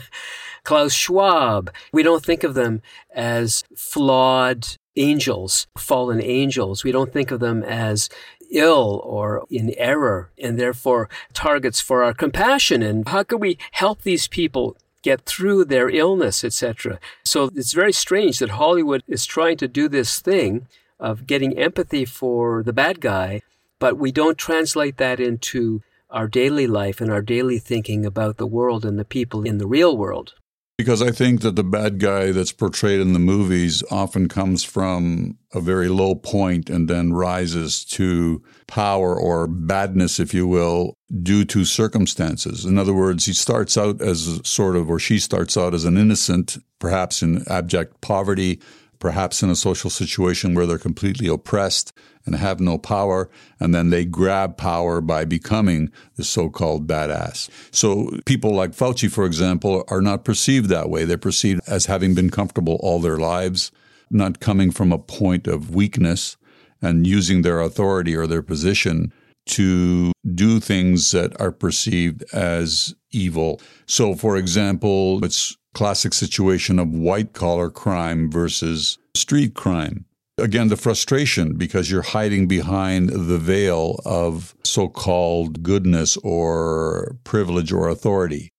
Klaus 0.64 0.92
Schwab. 0.92 1.72
We 1.92 2.02
don't 2.02 2.24
think 2.24 2.42
of 2.42 2.54
them 2.54 2.82
as 3.14 3.62
flawed 3.76 4.66
angels, 4.96 5.68
fallen 5.78 6.20
angels. 6.20 6.82
We 6.82 6.92
don't 6.92 7.12
think 7.12 7.30
of 7.30 7.40
them 7.40 7.62
as 7.62 8.08
ill 8.50 9.00
or 9.04 9.44
in 9.50 9.74
error 9.76 10.30
and 10.38 10.58
therefore 10.58 11.08
targets 11.32 11.80
for 11.80 12.02
our 12.02 12.14
compassion. 12.14 12.82
And 12.82 13.06
how 13.08 13.22
can 13.22 13.40
we 13.40 13.58
help 13.72 14.02
these 14.02 14.28
people 14.28 14.76
get 15.04 15.24
through 15.26 15.66
their 15.66 15.88
illness, 15.88 16.42
etc.? 16.42 16.98
So 17.24 17.50
it's 17.54 17.72
very 17.72 17.92
strange 17.92 18.40
that 18.40 18.58
Hollywood 18.62 19.02
is 19.06 19.24
trying 19.26 19.58
to 19.58 19.68
do 19.68 19.88
this 19.88 20.18
thing 20.18 20.66
of 20.98 21.26
getting 21.26 21.56
empathy 21.56 22.04
for 22.04 22.62
the 22.62 22.72
bad 22.72 23.00
guy, 23.00 23.42
but 23.78 23.98
we 23.98 24.10
don't 24.10 24.38
translate 24.38 24.96
that 24.96 25.20
into 25.20 25.82
our 26.10 26.26
daily 26.26 26.66
life 26.66 27.00
and 27.00 27.10
our 27.10 27.22
daily 27.22 27.58
thinking 27.58 28.06
about 28.06 28.36
the 28.36 28.46
world 28.46 28.84
and 28.84 28.98
the 28.98 29.04
people 29.04 29.44
in 29.44 29.58
the 29.58 29.66
real 29.66 29.96
world. 29.96 30.34
Because 30.76 31.02
I 31.02 31.12
think 31.12 31.42
that 31.42 31.54
the 31.54 31.62
bad 31.62 32.00
guy 32.00 32.32
that's 32.32 32.50
portrayed 32.50 33.00
in 33.00 33.12
the 33.12 33.20
movies 33.20 33.84
often 33.92 34.28
comes 34.28 34.64
from 34.64 35.38
a 35.52 35.60
very 35.60 35.88
low 35.88 36.16
point 36.16 36.68
and 36.68 36.90
then 36.90 37.12
rises 37.12 37.84
to 37.84 38.42
power 38.66 39.14
or 39.16 39.46
badness, 39.46 40.18
if 40.18 40.34
you 40.34 40.48
will, 40.48 40.94
due 41.22 41.44
to 41.44 41.64
circumstances. 41.64 42.64
In 42.64 42.76
other 42.76 42.92
words, 42.92 43.26
he 43.26 43.32
starts 43.32 43.78
out 43.78 44.02
as 44.02 44.40
sort 44.42 44.74
of, 44.74 44.90
or 44.90 44.98
she 44.98 45.20
starts 45.20 45.56
out 45.56 45.74
as 45.74 45.84
an 45.84 45.96
innocent, 45.96 46.58
perhaps 46.80 47.22
in 47.22 47.44
abject 47.48 48.00
poverty, 48.00 48.60
perhaps 48.98 49.44
in 49.44 49.50
a 49.50 49.56
social 49.56 49.90
situation 49.90 50.54
where 50.54 50.66
they're 50.66 50.78
completely 50.78 51.28
oppressed 51.28 51.92
and 52.26 52.34
have 52.34 52.60
no 52.60 52.78
power, 52.78 53.30
and 53.60 53.74
then 53.74 53.90
they 53.90 54.04
grab 54.04 54.56
power 54.56 55.00
by 55.00 55.24
becoming 55.24 55.90
the 56.16 56.24
so 56.24 56.48
called 56.48 56.86
badass. 56.86 57.48
So 57.70 58.18
people 58.24 58.54
like 58.54 58.72
Fauci, 58.72 59.10
for 59.10 59.26
example, 59.26 59.84
are 59.88 60.00
not 60.00 60.24
perceived 60.24 60.68
that 60.70 60.88
way. 60.88 61.04
They're 61.04 61.18
perceived 61.18 61.60
as 61.66 61.86
having 61.86 62.14
been 62.14 62.30
comfortable 62.30 62.78
all 62.80 63.00
their 63.00 63.18
lives, 63.18 63.70
not 64.10 64.40
coming 64.40 64.70
from 64.70 64.92
a 64.92 64.98
point 64.98 65.46
of 65.46 65.74
weakness 65.74 66.36
and 66.80 67.06
using 67.06 67.42
their 67.42 67.60
authority 67.60 68.14
or 68.14 68.26
their 68.26 68.42
position 68.42 69.12
to 69.46 70.12
do 70.34 70.60
things 70.60 71.10
that 71.10 71.38
are 71.40 71.52
perceived 71.52 72.24
as 72.32 72.94
evil. 73.10 73.60
So, 73.86 74.14
for 74.14 74.36
example, 74.36 75.22
it's 75.24 75.56
classic 75.74 76.14
situation 76.14 76.78
of 76.78 76.88
white 76.88 77.32
collar 77.32 77.68
crime 77.68 78.30
versus 78.30 78.98
street 79.14 79.54
crime. 79.54 80.06
Again, 80.36 80.68
the 80.68 80.76
frustration 80.76 81.54
because 81.54 81.90
you're 81.90 82.02
hiding 82.02 82.48
behind 82.48 83.08
the 83.10 83.38
veil 83.38 84.00
of 84.04 84.54
so 84.64 84.88
called 84.88 85.62
goodness 85.62 86.16
or 86.18 87.16
privilege 87.22 87.70
or 87.70 87.88
authority. 87.88 88.50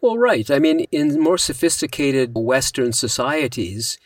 Well, 0.00 0.18
right. 0.18 0.50
I 0.50 0.58
mean, 0.58 0.80
in 0.90 1.20
more 1.20 1.38
sophisticated 1.38 2.32
Western 2.34 2.92
societies, 2.92 3.98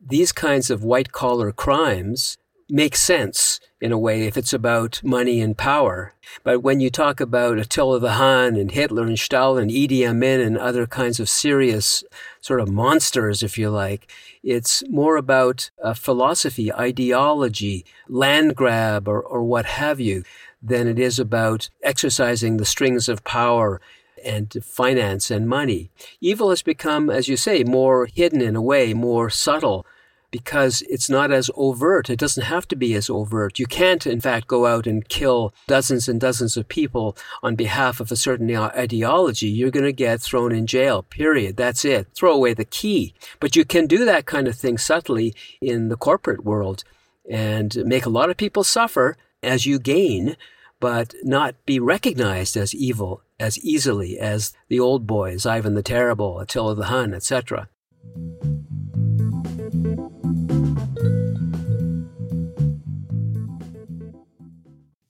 these 0.00 0.32
kinds 0.32 0.70
of 0.70 0.82
white 0.82 1.12
collar 1.12 1.52
crimes 1.52 2.36
make 2.68 2.96
sense 2.96 3.60
in 3.80 3.92
a 3.92 3.98
way 3.98 4.26
if 4.26 4.36
it's 4.36 4.52
about 4.52 5.00
money 5.02 5.40
and 5.40 5.56
power. 5.56 6.14
But 6.44 6.62
when 6.62 6.80
you 6.80 6.90
talk 6.90 7.20
about 7.20 7.58
Attila 7.58 7.98
the 7.98 8.12
Hun 8.12 8.56
and 8.56 8.70
Hitler 8.70 9.04
and 9.04 9.18
Stalin 9.18 9.68
Idi 9.68 10.06
Amin 10.06 10.40
and 10.40 10.56
other 10.56 10.86
kinds 10.86 11.18
of 11.18 11.28
serious 11.28 12.04
sort 12.40 12.60
of 12.60 12.70
monsters, 12.70 13.42
if 13.42 13.58
you 13.58 13.70
like, 13.70 14.10
it's 14.42 14.82
more 14.88 15.16
about 15.16 15.70
a 15.82 15.94
philosophy, 15.94 16.72
ideology, 16.72 17.84
land 18.08 18.56
grab, 18.56 19.06
or, 19.06 19.20
or 19.20 19.42
what 19.42 19.66
have 19.66 20.00
you, 20.00 20.24
than 20.62 20.86
it 20.88 20.98
is 20.98 21.18
about 21.18 21.68
exercising 21.82 22.56
the 22.56 22.64
strings 22.64 23.08
of 23.08 23.24
power 23.24 23.80
and 24.24 24.56
finance 24.62 25.30
and 25.30 25.48
money. 25.48 25.90
Evil 26.20 26.50
has 26.50 26.62
become, 26.62 27.10
as 27.10 27.28
you 27.28 27.36
say, 27.36 27.64
more 27.64 28.06
hidden 28.06 28.40
in 28.40 28.56
a 28.56 28.62
way, 28.62 28.92
more 28.94 29.30
subtle 29.30 29.86
because 30.30 30.82
it's 30.82 31.10
not 31.10 31.30
as 31.32 31.50
overt. 31.56 32.10
It 32.10 32.18
doesn't 32.18 32.44
have 32.44 32.68
to 32.68 32.76
be 32.76 32.94
as 32.94 33.10
overt. 33.10 33.58
You 33.58 33.66
can't, 33.66 34.06
in 34.06 34.20
fact, 34.20 34.46
go 34.46 34.66
out 34.66 34.86
and 34.86 35.08
kill 35.08 35.52
dozens 35.66 36.08
and 36.08 36.20
dozens 36.20 36.56
of 36.56 36.68
people 36.68 37.16
on 37.42 37.56
behalf 37.56 38.00
of 38.00 38.12
a 38.12 38.16
certain 38.16 38.54
ideology. 38.54 39.48
You're 39.48 39.70
going 39.70 39.84
to 39.84 39.92
get 39.92 40.20
thrown 40.20 40.52
in 40.52 40.66
jail, 40.66 41.02
period. 41.02 41.56
That's 41.56 41.84
it. 41.84 42.08
Throw 42.14 42.32
away 42.32 42.54
the 42.54 42.64
key. 42.64 43.14
But 43.40 43.56
you 43.56 43.64
can 43.64 43.86
do 43.86 44.04
that 44.04 44.26
kind 44.26 44.48
of 44.48 44.56
thing 44.56 44.78
subtly 44.78 45.34
in 45.60 45.88
the 45.88 45.96
corporate 45.96 46.44
world 46.44 46.84
and 47.28 47.76
make 47.84 48.06
a 48.06 48.10
lot 48.10 48.30
of 48.30 48.36
people 48.36 48.64
suffer 48.64 49.16
as 49.42 49.66
you 49.66 49.78
gain, 49.78 50.36
but 50.80 51.14
not 51.22 51.54
be 51.66 51.78
recognized 51.78 52.56
as 52.56 52.74
evil 52.74 53.22
as 53.38 53.58
easily 53.64 54.18
as 54.18 54.52
the 54.68 54.78
old 54.78 55.06
boys, 55.06 55.46
Ivan 55.46 55.74
the 55.74 55.82
Terrible, 55.82 56.38
Attila 56.40 56.74
the 56.74 56.84
Hun, 56.84 57.14
etc. 57.14 57.68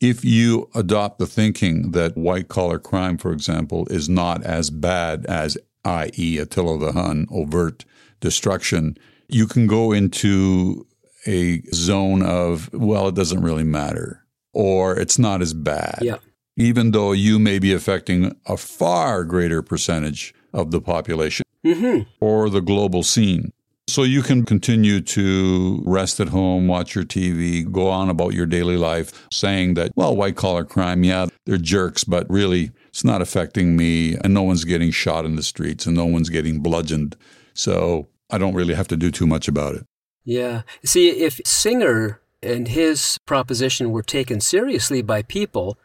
if 0.00 0.24
you 0.24 0.68
adopt 0.74 1.18
the 1.18 1.26
thinking 1.26 1.92
that 1.92 2.16
white 2.16 2.48
collar 2.48 2.78
crime, 2.78 3.18
for 3.18 3.32
example, 3.32 3.86
is 3.90 4.08
not 4.08 4.42
as 4.44 4.70
bad 4.70 5.26
as, 5.26 5.58
i.e., 5.84 6.38
Attila 6.38 6.78
the 6.78 6.92
Hun, 6.92 7.26
overt 7.30 7.84
destruction, 8.20 8.96
you 9.28 9.46
can 9.46 9.66
go 9.66 9.92
into 9.92 10.86
a 11.26 11.60
zone 11.72 12.22
of, 12.22 12.72
well, 12.72 13.08
it 13.08 13.14
doesn't 13.14 13.42
really 13.42 13.64
matter, 13.64 14.24
or 14.52 14.98
it's 14.98 15.18
not 15.18 15.42
as 15.42 15.52
bad. 15.52 15.98
Yeah. 16.00 16.16
Even 16.56 16.90
though 16.90 17.12
you 17.12 17.38
may 17.38 17.58
be 17.58 17.72
affecting 17.72 18.36
a 18.46 18.56
far 18.56 19.24
greater 19.24 19.62
percentage 19.62 20.34
of 20.52 20.70
the 20.70 20.80
population 20.80 21.44
mm-hmm. 21.64 22.08
or 22.20 22.50
the 22.50 22.60
global 22.60 23.02
scene. 23.02 23.52
So 23.90 24.04
you 24.04 24.22
can 24.22 24.44
continue 24.44 25.00
to 25.00 25.82
rest 25.84 26.20
at 26.20 26.28
home, 26.28 26.68
watch 26.68 26.94
your 26.94 27.02
TV, 27.02 27.70
go 27.70 27.88
on 27.88 28.08
about 28.08 28.34
your 28.34 28.46
daily 28.46 28.76
life, 28.76 29.26
saying 29.32 29.74
that, 29.74 29.90
well, 29.96 30.14
white 30.14 30.36
collar 30.36 30.64
crime, 30.64 31.02
yeah, 31.02 31.26
they're 31.44 31.58
jerks, 31.58 32.04
but 32.04 32.30
really 32.30 32.70
it's 32.88 33.02
not 33.02 33.20
affecting 33.20 33.76
me, 33.76 34.14
and 34.14 34.32
no 34.32 34.42
one's 34.42 34.64
getting 34.64 34.92
shot 34.92 35.24
in 35.24 35.34
the 35.34 35.42
streets, 35.42 35.86
and 35.86 35.96
no 35.96 36.06
one's 36.06 36.28
getting 36.28 36.60
bludgeoned. 36.60 37.16
So 37.52 38.06
I 38.30 38.38
don't 38.38 38.54
really 38.54 38.74
have 38.74 38.86
to 38.88 38.96
do 38.96 39.10
too 39.10 39.26
much 39.26 39.48
about 39.48 39.74
it. 39.74 39.84
Yeah. 40.24 40.62
See, 40.84 41.08
if 41.08 41.40
Singer 41.44 42.20
and 42.44 42.68
his 42.68 43.18
proposition 43.26 43.90
were 43.90 44.04
taken 44.04 44.40
seriously 44.40 45.02
by 45.02 45.22
people, 45.22 45.76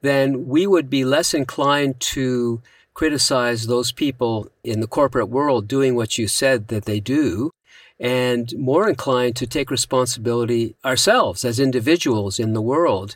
then 0.00 0.48
we 0.48 0.66
would 0.66 0.90
be 0.90 1.04
less 1.04 1.32
inclined 1.32 2.00
to 2.00 2.60
criticize 2.94 3.66
those 3.66 3.92
people 3.92 4.48
in 4.62 4.80
the 4.80 4.86
corporate 4.86 5.28
world 5.28 5.68
doing 5.68 5.94
what 5.94 6.18
you 6.18 6.28
said 6.28 6.68
that 6.68 6.84
they 6.84 7.00
do 7.00 7.50
and 7.98 8.52
more 8.58 8.88
inclined 8.88 9.36
to 9.36 9.46
take 9.46 9.70
responsibility 9.70 10.74
ourselves 10.84 11.44
as 11.44 11.60
individuals 11.60 12.38
in 12.38 12.52
the 12.52 12.62
world. 12.62 13.14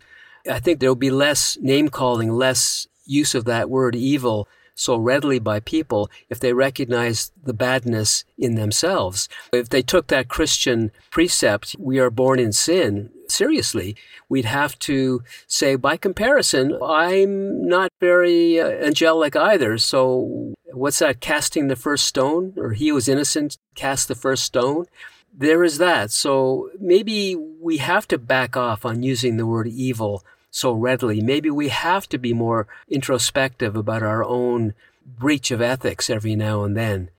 I 0.51 0.61
think 0.61 0.79
there 0.79 0.91
will 0.91 0.95
be 0.95 1.11
less 1.11 1.59
name 1.61 1.89
calling, 1.89 2.31
less 2.31 2.87
use 3.05 3.35
of 3.35 3.45
that 3.47 3.69
word 3.69 3.97
evil 3.97 4.49
so 4.77 4.97
readily 4.97 5.39
by 5.39 5.59
people 5.59 6.09
if 6.29 6.39
they 6.39 6.53
recognize 6.53 7.33
the 7.43 7.55
badness 7.55 8.25
in 8.39 8.55
themselves. 8.55 9.29
If 9.53 9.71
they 9.71 9.83
took 9.83 10.07
that 10.09 10.29
Christian 10.29 10.93
precept, 11.11 11.75
we 11.79 11.99
are 11.99 12.11
born 12.11 12.39
in 12.39 12.53
sin, 12.53 13.11
seriously, 13.31 13.97
we'd 14.29 14.45
have 14.45 14.79
to 14.81 15.23
say, 15.47 15.77
by 15.77 15.97
comparison, 15.97 16.79
I'm 16.83 17.67
not 17.67 17.91
very 18.01 18.61
uh, 18.61 18.69
angelic 18.69 19.37
either. 19.37 19.79
So 19.79 20.55
what's 20.73 20.99
that? 21.01 21.21
Casting 21.21 21.69
the 21.69 21.77
first 21.77 22.07
stone, 22.07 22.55
or 22.57 22.73
he 22.73 22.93
was 22.93 23.09
innocent, 23.09 23.59
cast 23.75 24.09
the 24.09 24.15
first 24.15 24.45
stone. 24.45 24.87
There 25.33 25.65
is 25.65 25.79
that. 25.79 26.11
So 26.11 26.71
maybe 26.81 27.37
we 27.37 27.79
have 27.79 28.09
to 28.09 28.19
back 28.19 28.57
off 28.57 28.85
on 28.85 29.03
using 29.03 29.37
the 29.37 29.47
word 29.47 29.69
evil 29.69 30.25
so 30.51 30.73
readily. 30.73 31.21
Maybe 31.21 31.51
we 31.51 31.69
have 31.69 32.09
to 32.09 32.19
be 32.19 32.33
more 32.33 32.67
introspective 32.89 33.77
about 33.77 34.03
our 34.03 34.25
own 34.25 34.75
breach 35.05 35.51
of 35.51 35.61
ethics 35.61 36.09
every 36.09 36.35
now 36.35 36.65
and 36.65 36.77
then. 36.77 37.11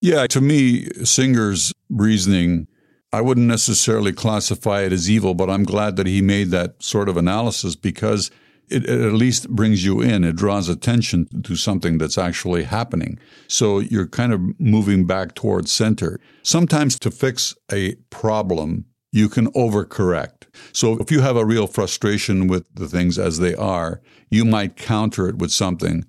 Yeah, 0.00 0.26
to 0.28 0.40
me, 0.40 0.86
Singer's 1.02 1.72
reasoning, 1.88 2.68
I 3.14 3.20
wouldn't 3.20 3.46
necessarily 3.46 4.12
classify 4.12 4.82
it 4.82 4.92
as 4.92 5.08
evil, 5.08 5.34
but 5.34 5.48
I'm 5.48 5.62
glad 5.62 5.94
that 5.96 6.06
he 6.08 6.20
made 6.20 6.50
that 6.50 6.82
sort 6.82 7.08
of 7.08 7.16
analysis 7.16 7.76
because 7.76 8.30
it, 8.68 8.84
it, 8.84 9.00
at 9.00 9.12
least 9.12 9.48
brings 9.48 9.84
you 9.84 10.00
in. 10.00 10.24
It 10.24 10.34
draws 10.34 10.68
attention 10.68 11.42
to 11.42 11.54
something 11.54 11.98
that's 11.98 12.18
actually 12.18 12.64
happening. 12.64 13.18
So 13.46 13.78
you're 13.78 14.08
kind 14.08 14.32
of 14.32 14.40
moving 14.58 15.06
back 15.06 15.36
towards 15.36 15.70
center. 15.70 16.18
Sometimes 16.42 16.98
to 16.98 17.10
fix 17.12 17.54
a 17.70 17.94
problem, 18.10 18.86
you 19.12 19.28
can 19.28 19.52
overcorrect. 19.52 20.48
So 20.72 20.98
if 20.98 21.12
you 21.12 21.20
have 21.20 21.36
a 21.36 21.46
real 21.46 21.68
frustration 21.68 22.48
with 22.48 22.64
the 22.74 22.88
things 22.88 23.16
as 23.16 23.38
they 23.38 23.54
are, 23.54 24.00
you 24.28 24.44
might 24.44 24.76
counter 24.76 25.28
it 25.28 25.38
with 25.38 25.52
something 25.52 26.04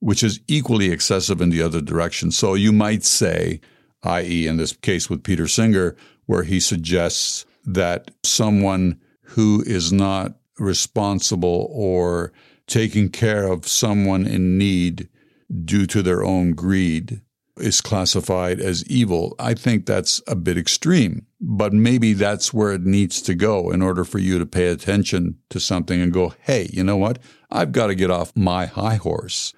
which 0.00 0.22
is 0.22 0.40
equally 0.46 0.90
excessive 0.90 1.40
in 1.40 1.48
the 1.48 1.62
other 1.62 1.80
direction. 1.80 2.30
So 2.30 2.52
you 2.52 2.72
might 2.72 3.04
say, 3.04 3.60
i.e., 4.02 4.46
in 4.46 4.56
this 4.58 4.72
case 4.72 5.08
with 5.08 5.22
Peter 5.22 5.46
Singer, 5.46 5.96
where 6.30 6.44
he 6.44 6.60
suggests 6.60 7.44
that 7.64 8.12
someone 8.22 9.00
who 9.22 9.64
is 9.66 9.92
not 9.92 10.36
responsible 10.60 11.68
or 11.72 12.32
taking 12.68 13.08
care 13.08 13.50
of 13.50 13.66
someone 13.66 14.24
in 14.28 14.56
need 14.56 15.08
due 15.64 15.88
to 15.88 16.04
their 16.04 16.22
own 16.22 16.52
greed 16.52 17.20
is 17.56 17.80
classified 17.80 18.60
as 18.60 18.86
evil. 18.86 19.34
I 19.40 19.54
think 19.54 19.86
that's 19.86 20.22
a 20.28 20.36
bit 20.36 20.56
extreme, 20.56 21.26
but 21.40 21.72
maybe 21.72 22.12
that's 22.12 22.54
where 22.54 22.72
it 22.74 22.82
needs 22.82 23.20
to 23.22 23.34
go 23.34 23.72
in 23.72 23.82
order 23.82 24.04
for 24.04 24.20
you 24.20 24.38
to 24.38 24.46
pay 24.46 24.68
attention 24.68 25.36
to 25.48 25.58
something 25.58 26.00
and 26.00 26.12
go, 26.12 26.32
hey, 26.42 26.70
you 26.72 26.84
know 26.84 26.96
what? 26.96 27.18
I've 27.50 27.72
got 27.72 27.88
to 27.88 27.96
get 27.96 28.12
off 28.12 28.36
my 28.36 28.66
high 28.66 28.94
horse 28.94 29.52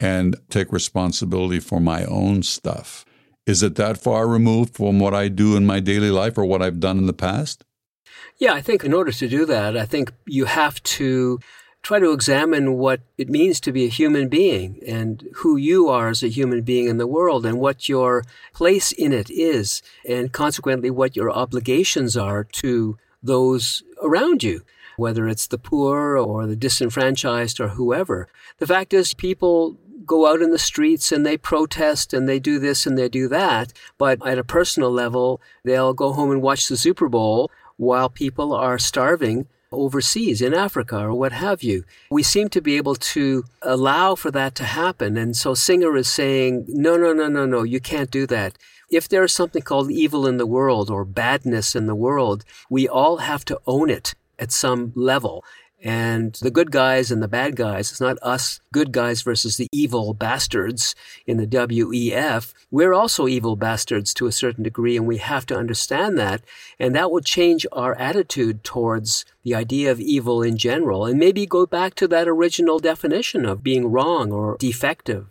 and 0.00 0.36
take 0.48 0.72
responsibility 0.72 1.60
for 1.60 1.80
my 1.80 2.06
own 2.06 2.42
stuff. 2.42 3.04
Is 3.46 3.62
it 3.62 3.74
that 3.74 3.98
far 3.98 4.26
removed 4.26 4.74
from 4.74 4.98
what 4.98 5.12
I 5.12 5.28
do 5.28 5.54
in 5.56 5.66
my 5.66 5.80
daily 5.80 6.10
life 6.10 6.38
or 6.38 6.46
what 6.46 6.62
I've 6.62 6.80
done 6.80 6.98
in 6.98 7.06
the 7.06 7.12
past? 7.12 7.64
Yeah, 8.38 8.54
I 8.54 8.62
think 8.62 8.84
in 8.84 8.94
order 8.94 9.12
to 9.12 9.28
do 9.28 9.44
that, 9.46 9.76
I 9.76 9.84
think 9.84 10.12
you 10.26 10.46
have 10.46 10.82
to 10.82 11.38
try 11.82 11.98
to 11.98 12.12
examine 12.12 12.78
what 12.78 13.02
it 13.18 13.28
means 13.28 13.60
to 13.60 13.70
be 13.70 13.84
a 13.84 13.88
human 13.88 14.28
being 14.28 14.80
and 14.86 15.28
who 15.36 15.58
you 15.58 15.90
are 15.90 16.08
as 16.08 16.22
a 16.22 16.28
human 16.28 16.62
being 16.62 16.88
in 16.88 16.96
the 16.96 17.06
world 17.06 17.44
and 17.44 17.60
what 17.60 17.88
your 17.88 18.24
place 18.54 18.90
in 18.90 19.12
it 19.12 19.30
is, 19.30 19.82
and 20.08 20.32
consequently 20.32 20.90
what 20.90 21.14
your 21.14 21.30
obligations 21.30 22.16
are 22.16 22.42
to 22.42 22.96
those 23.22 23.82
around 24.02 24.42
you, 24.42 24.62
whether 24.96 25.28
it's 25.28 25.46
the 25.46 25.58
poor 25.58 26.16
or 26.16 26.46
the 26.46 26.56
disenfranchised 26.56 27.60
or 27.60 27.68
whoever. 27.68 28.28
The 28.58 28.66
fact 28.66 28.94
is, 28.94 29.12
people 29.12 29.78
go 30.06 30.26
out 30.26 30.42
in 30.42 30.50
the 30.50 30.58
streets 30.58 31.12
and 31.12 31.24
they 31.24 31.36
protest 31.36 32.12
and 32.12 32.28
they 32.28 32.38
do 32.38 32.58
this 32.58 32.86
and 32.86 32.96
they 32.96 33.08
do 33.08 33.28
that, 33.28 33.72
but 33.98 34.24
at 34.26 34.38
a 34.38 34.44
personal 34.44 34.90
level, 34.90 35.40
they'll 35.64 35.94
go 35.94 36.12
home 36.12 36.30
and 36.30 36.42
watch 36.42 36.68
the 36.68 36.76
Super 36.76 37.08
Bowl 37.08 37.50
while 37.76 38.08
people 38.08 38.52
are 38.52 38.78
starving 38.78 39.46
overseas 39.72 40.40
in 40.40 40.54
Africa 40.54 40.98
or 40.98 41.14
what 41.14 41.32
have 41.32 41.62
you. 41.62 41.84
We 42.10 42.22
seem 42.22 42.48
to 42.50 42.60
be 42.60 42.76
able 42.76 42.94
to 42.94 43.44
allow 43.62 44.14
for 44.14 44.30
that 44.30 44.54
to 44.56 44.64
happen. 44.64 45.16
And 45.16 45.36
so 45.36 45.54
Singer 45.54 45.96
is 45.96 46.08
saying, 46.08 46.66
no, 46.68 46.96
no, 46.96 47.12
no, 47.12 47.28
no, 47.28 47.46
no, 47.46 47.62
you 47.62 47.80
can't 47.80 48.10
do 48.10 48.26
that. 48.28 48.56
If 48.90 49.08
there 49.08 49.24
is 49.24 49.32
something 49.32 49.62
called 49.62 49.90
evil 49.90 50.26
in 50.26 50.36
the 50.36 50.46
world 50.46 50.90
or 50.90 51.04
badness 51.04 51.74
in 51.74 51.86
the 51.86 51.94
world, 51.94 52.44
we 52.70 52.86
all 52.86 53.18
have 53.18 53.44
to 53.46 53.60
own 53.66 53.90
it 53.90 54.14
at 54.38 54.52
some 54.52 54.92
level. 54.94 55.44
And 55.84 56.32
the 56.40 56.50
good 56.50 56.70
guys 56.70 57.10
and 57.10 57.22
the 57.22 57.28
bad 57.28 57.56
guys, 57.56 57.90
it's 57.90 58.00
not 58.00 58.16
us 58.22 58.60
good 58.72 58.90
guys 58.90 59.20
versus 59.20 59.58
the 59.58 59.68
evil 59.70 60.14
bastards 60.14 60.94
in 61.26 61.36
the 61.36 61.46
WEF. 61.46 62.54
We're 62.70 62.94
also 62.94 63.28
evil 63.28 63.54
bastards 63.54 64.14
to 64.14 64.26
a 64.26 64.32
certain 64.32 64.64
degree, 64.64 64.96
and 64.96 65.06
we 65.06 65.18
have 65.18 65.44
to 65.46 65.56
understand 65.56 66.18
that. 66.18 66.40
And 66.78 66.94
that 66.94 67.10
will 67.10 67.20
change 67.20 67.66
our 67.70 67.94
attitude 67.96 68.64
towards 68.64 69.26
the 69.42 69.54
idea 69.54 69.90
of 69.90 70.00
evil 70.00 70.42
in 70.42 70.56
general, 70.56 71.04
and 71.04 71.18
maybe 71.18 71.44
go 71.44 71.66
back 71.66 71.94
to 71.96 72.08
that 72.08 72.28
original 72.28 72.78
definition 72.78 73.44
of 73.44 73.62
being 73.62 73.92
wrong 73.92 74.32
or 74.32 74.56
defective. 74.58 75.26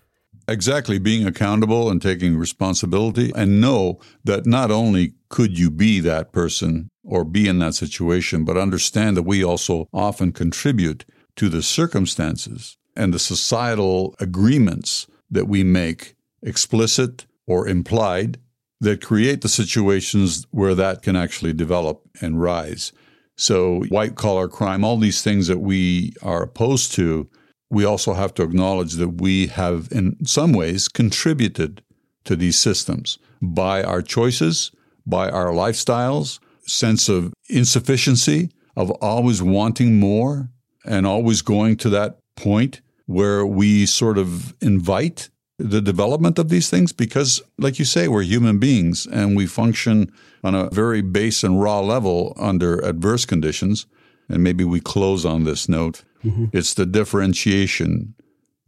Exactly, 0.48 1.00
being 1.00 1.26
accountable 1.26 1.90
and 1.90 2.02
taking 2.02 2.38
responsibility, 2.38 3.32
and 3.36 3.62
know 3.62 4.00
that 4.26 4.46
not 4.46 4.72
only 4.72 5.14
could 5.30 5.58
you 5.58 5.72
be 5.72 6.00
that 6.02 6.34
person 6.34 6.90
or 7.04 7.24
be 7.24 7.48
in 7.48 7.60
that 7.60 7.76
situation, 7.76 8.44
but 8.44 8.58
understand 8.58 9.16
that 9.16 9.24
we 9.24 9.44
also 9.44 9.88
often 9.94 10.32
contribute 10.32 11.06
to 11.38 11.50
the 11.50 11.62
circumstances 11.62 12.78
and 12.96 13.14
the 13.14 13.20
societal 13.20 14.16
agreements 14.20 15.08
that 15.32 15.48
we 15.48 15.64
make, 15.64 16.16
explicit 16.42 17.26
or 17.48 17.68
implied, 17.68 18.38
that 18.82 19.02
create 19.02 19.42
the 19.42 19.50
situations 19.50 20.46
where 20.52 20.76
that 20.76 21.02
can 21.02 21.16
actually 21.16 21.54
develop 21.54 22.02
and 22.22 22.42
rise. 22.42 22.92
So, 23.38 23.84
white 23.90 24.16
collar 24.16 24.48
crime, 24.48 24.84
all 24.84 24.98
these 24.98 25.24
things 25.24 25.48
that 25.48 25.60
we 25.60 26.14
are 26.22 26.44
opposed 26.44 26.94
to, 26.94 27.30
we 27.74 27.86
also 27.86 28.14
have 28.14 28.36
to 28.36 28.44
acknowledge 28.44 28.94
that 28.94 29.22
we 29.22 29.48
have, 29.48 29.88
in 29.92 30.24
some 30.26 30.54
ways, 30.54 30.88
contributed 30.88 31.82
to 32.24 32.36
these 32.36 32.58
systems 32.58 33.18
by 33.42 33.84
our 33.84 34.02
choices, 34.02 34.72
by 35.08 35.30
our 35.30 35.48
lifestyles, 35.48 36.40
sense 36.68 37.10
of 37.10 37.34
insufficiency, 37.50 38.52
of 38.76 38.92
always 39.02 39.42
wanting 39.42 40.00
more, 40.00 40.50
and 40.86 41.08
always 41.08 41.42
going 41.42 41.76
to 41.78 41.90
that 41.90 42.20
point 42.36 42.82
where 43.08 43.46
we 43.46 43.88
sort 43.88 44.18
of 44.20 44.54
invite 44.62 45.30
the 45.58 45.82
development 45.82 46.38
of 46.38 46.50
these 46.50 46.70
things 46.70 46.92
because, 46.92 47.42
like 47.58 47.80
you 47.80 47.86
say, 47.86 48.08
we're 48.08 48.22
human 48.22 48.60
beings 48.60 49.08
and 49.08 49.36
we 49.36 49.48
function 49.48 50.12
on 50.44 50.54
a 50.54 50.70
very 50.70 51.02
base 51.02 51.44
and 51.44 51.62
raw 51.62 51.80
level 51.80 52.34
under 52.38 52.80
adverse 52.80 53.26
conditions. 53.26 53.88
And 54.30 54.44
maybe 54.44 54.64
we 54.64 54.80
close 54.80 55.26
on 55.26 55.44
this 55.44 55.68
note. 55.68 56.04
Mm-hmm. 56.24 56.46
It's 56.54 56.74
the 56.74 56.86
differentiation 56.86 58.16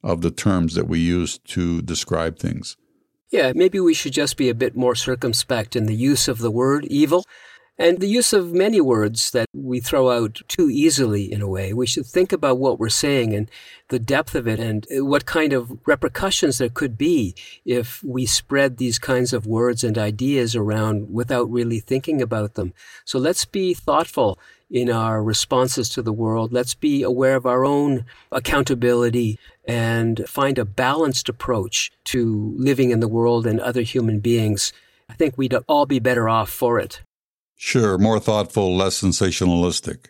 of 0.03 0.21
the 0.21 0.31
terms 0.31 0.75
that 0.75 0.87
we 0.87 0.99
use 0.99 1.37
to 1.39 1.81
describe 1.81 2.37
things. 2.37 2.77
Yeah, 3.31 3.53
maybe 3.55 3.79
we 3.79 3.93
should 3.93 4.13
just 4.13 4.37
be 4.37 4.49
a 4.49 4.53
bit 4.53 4.75
more 4.75 4.95
circumspect 4.95 5.75
in 5.75 5.87
the 5.87 5.95
use 5.95 6.27
of 6.27 6.37
the 6.37 6.51
word 6.51 6.85
evil 6.85 7.25
and 7.77 7.99
the 7.99 8.07
use 8.07 8.31
of 8.31 8.53
many 8.53 8.79
words 8.79 9.31
that 9.31 9.47
we 9.53 9.79
throw 9.79 10.09
out 10.09 10.41
too 10.47 10.69
easily 10.69 11.31
in 11.31 11.41
a 11.41 11.47
way. 11.47 11.73
We 11.73 11.87
should 11.87 12.05
think 12.05 12.31
about 12.31 12.57
what 12.57 12.79
we're 12.79 12.89
saying 12.89 13.33
and 13.33 13.51
the 13.89 13.99
depth 13.99 14.35
of 14.35 14.47
it 14.47 14.59
and 14.59 14.85
what 14.91 15.25
kind 15.25 15.51
of 15.51 15.77
repercussions 15.85 16.57
there 16.57 16.69
could 16.69 16.97
be 16.97 17.35
if 17.65 18.01
we 18.03 18.25
spread 18.25 18.77
these 18.77 18.97
kinds 18.97 19.33
of 19.33 19.45
words 19.45 19.83
and 19.83 19.97
ideas 19.97 20.55
around 20.55 21.13
without 21.13 21.51
really 21.51 21.79
thinking 21.79 22.21
about 22.21 22.53
them. 22.53 22.73
So 23.03 23.19
let's 23.19 23.43
be 23.43 23.73
thoughtful 23.73 24.39
in 24.69 24.89
our 24.89 25.23
responses 25.23 25.89
to 25.89 26.01
the 26.01 26.13
world. 26.13 26.51
Let's 26.51 26.73
be 26.73 27.03
aware 27.03 27.35
of 27.35 27.45
our 27.45 27.65
own 27.65 28.05
accountability 28.31 29.39
and 29.67 30.27
find 30.27 30.57
a 30.57 30.65
balanced 30.65 31.29
approach 31.29 31.91
to 32.05 32.53
living 32.57 32.91
in 32.91 32.99
the 32.99 33.07
world 33.07 33.45
and 33.45 33.59
other 33.59 33.81
human 33.81 34.19
beings. 34.19 34.73
I 35.09 35.13
think 35.13 35.37
we'd 35.37 35.53
all 35.67 35.85
be 35.85 35.99
better 35.99 36.27
off 36.27 36.49
for 36.49 36.79
it. 36.79 37.01
Sure, 37.55 37.97
more 37.97 38.19
thoughtful, 38.19 38.75
less 38.75 39.01
sensationalistic. 39.01 40.07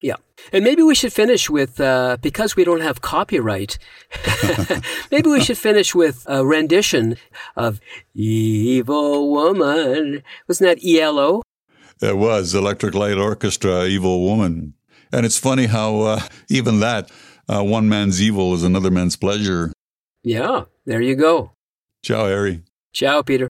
Yeah. 0.00 0.16
And 0.52 0.64
maybe 0.64 0.82
we 0.82 0.94
should 0.94 1.12
finish 1.12 1.50
with, 1.50 1.80
uh, 1.80 2.18
because 2.20 2.54
we 2.54 2.64
don't 2.64 2.80
have 2.80 3.00
copyright, 3.00 3.78
maybe 5.10 5.28
we 5.28 5.40
should 5.40 5.58
finish 5.58 5.94
with 5.94 6.24
a 6.26 6.46
rendition 6.46 7.16
of 7.56 7.80
Evil 8.14 9.30
Woman. 9.30 10.22
Wasn't 10.46 10.68
that 10.68 10.84
ELO? 10.86 11.42
It 12.00 12.16
was 12.16 12.54
Electric 12.54 12.94
Light 12.94 13.18
Orchestra, 13.18 13.86
Evil 13.86 14.24
Woman. 14.24 14.74
And 15.12 15.26
it's 15.26 15.38
funny 15.38 15.66
how 15.66 16.00
uh, 16.02 16.20
even 16.48 16.80
that, 16.80 17.10
uh, 17.48 17.62
one 17.62 17.88
man's 17.88 18.22
evil 18.22 18.54
is 18.54 18.62
another 18.62 18.90
man's 18.90 19.16
pleasure. 19.16 19.72
Yeah, 20.22 20.64
there 20.84 21.00
you 21.00 21.16
go. 21.16 21.52
Ciao, 22.02 22.26
Harry. 22.26 22.62
Ciao, 22.92 23.22
Peter. 23.22 23.48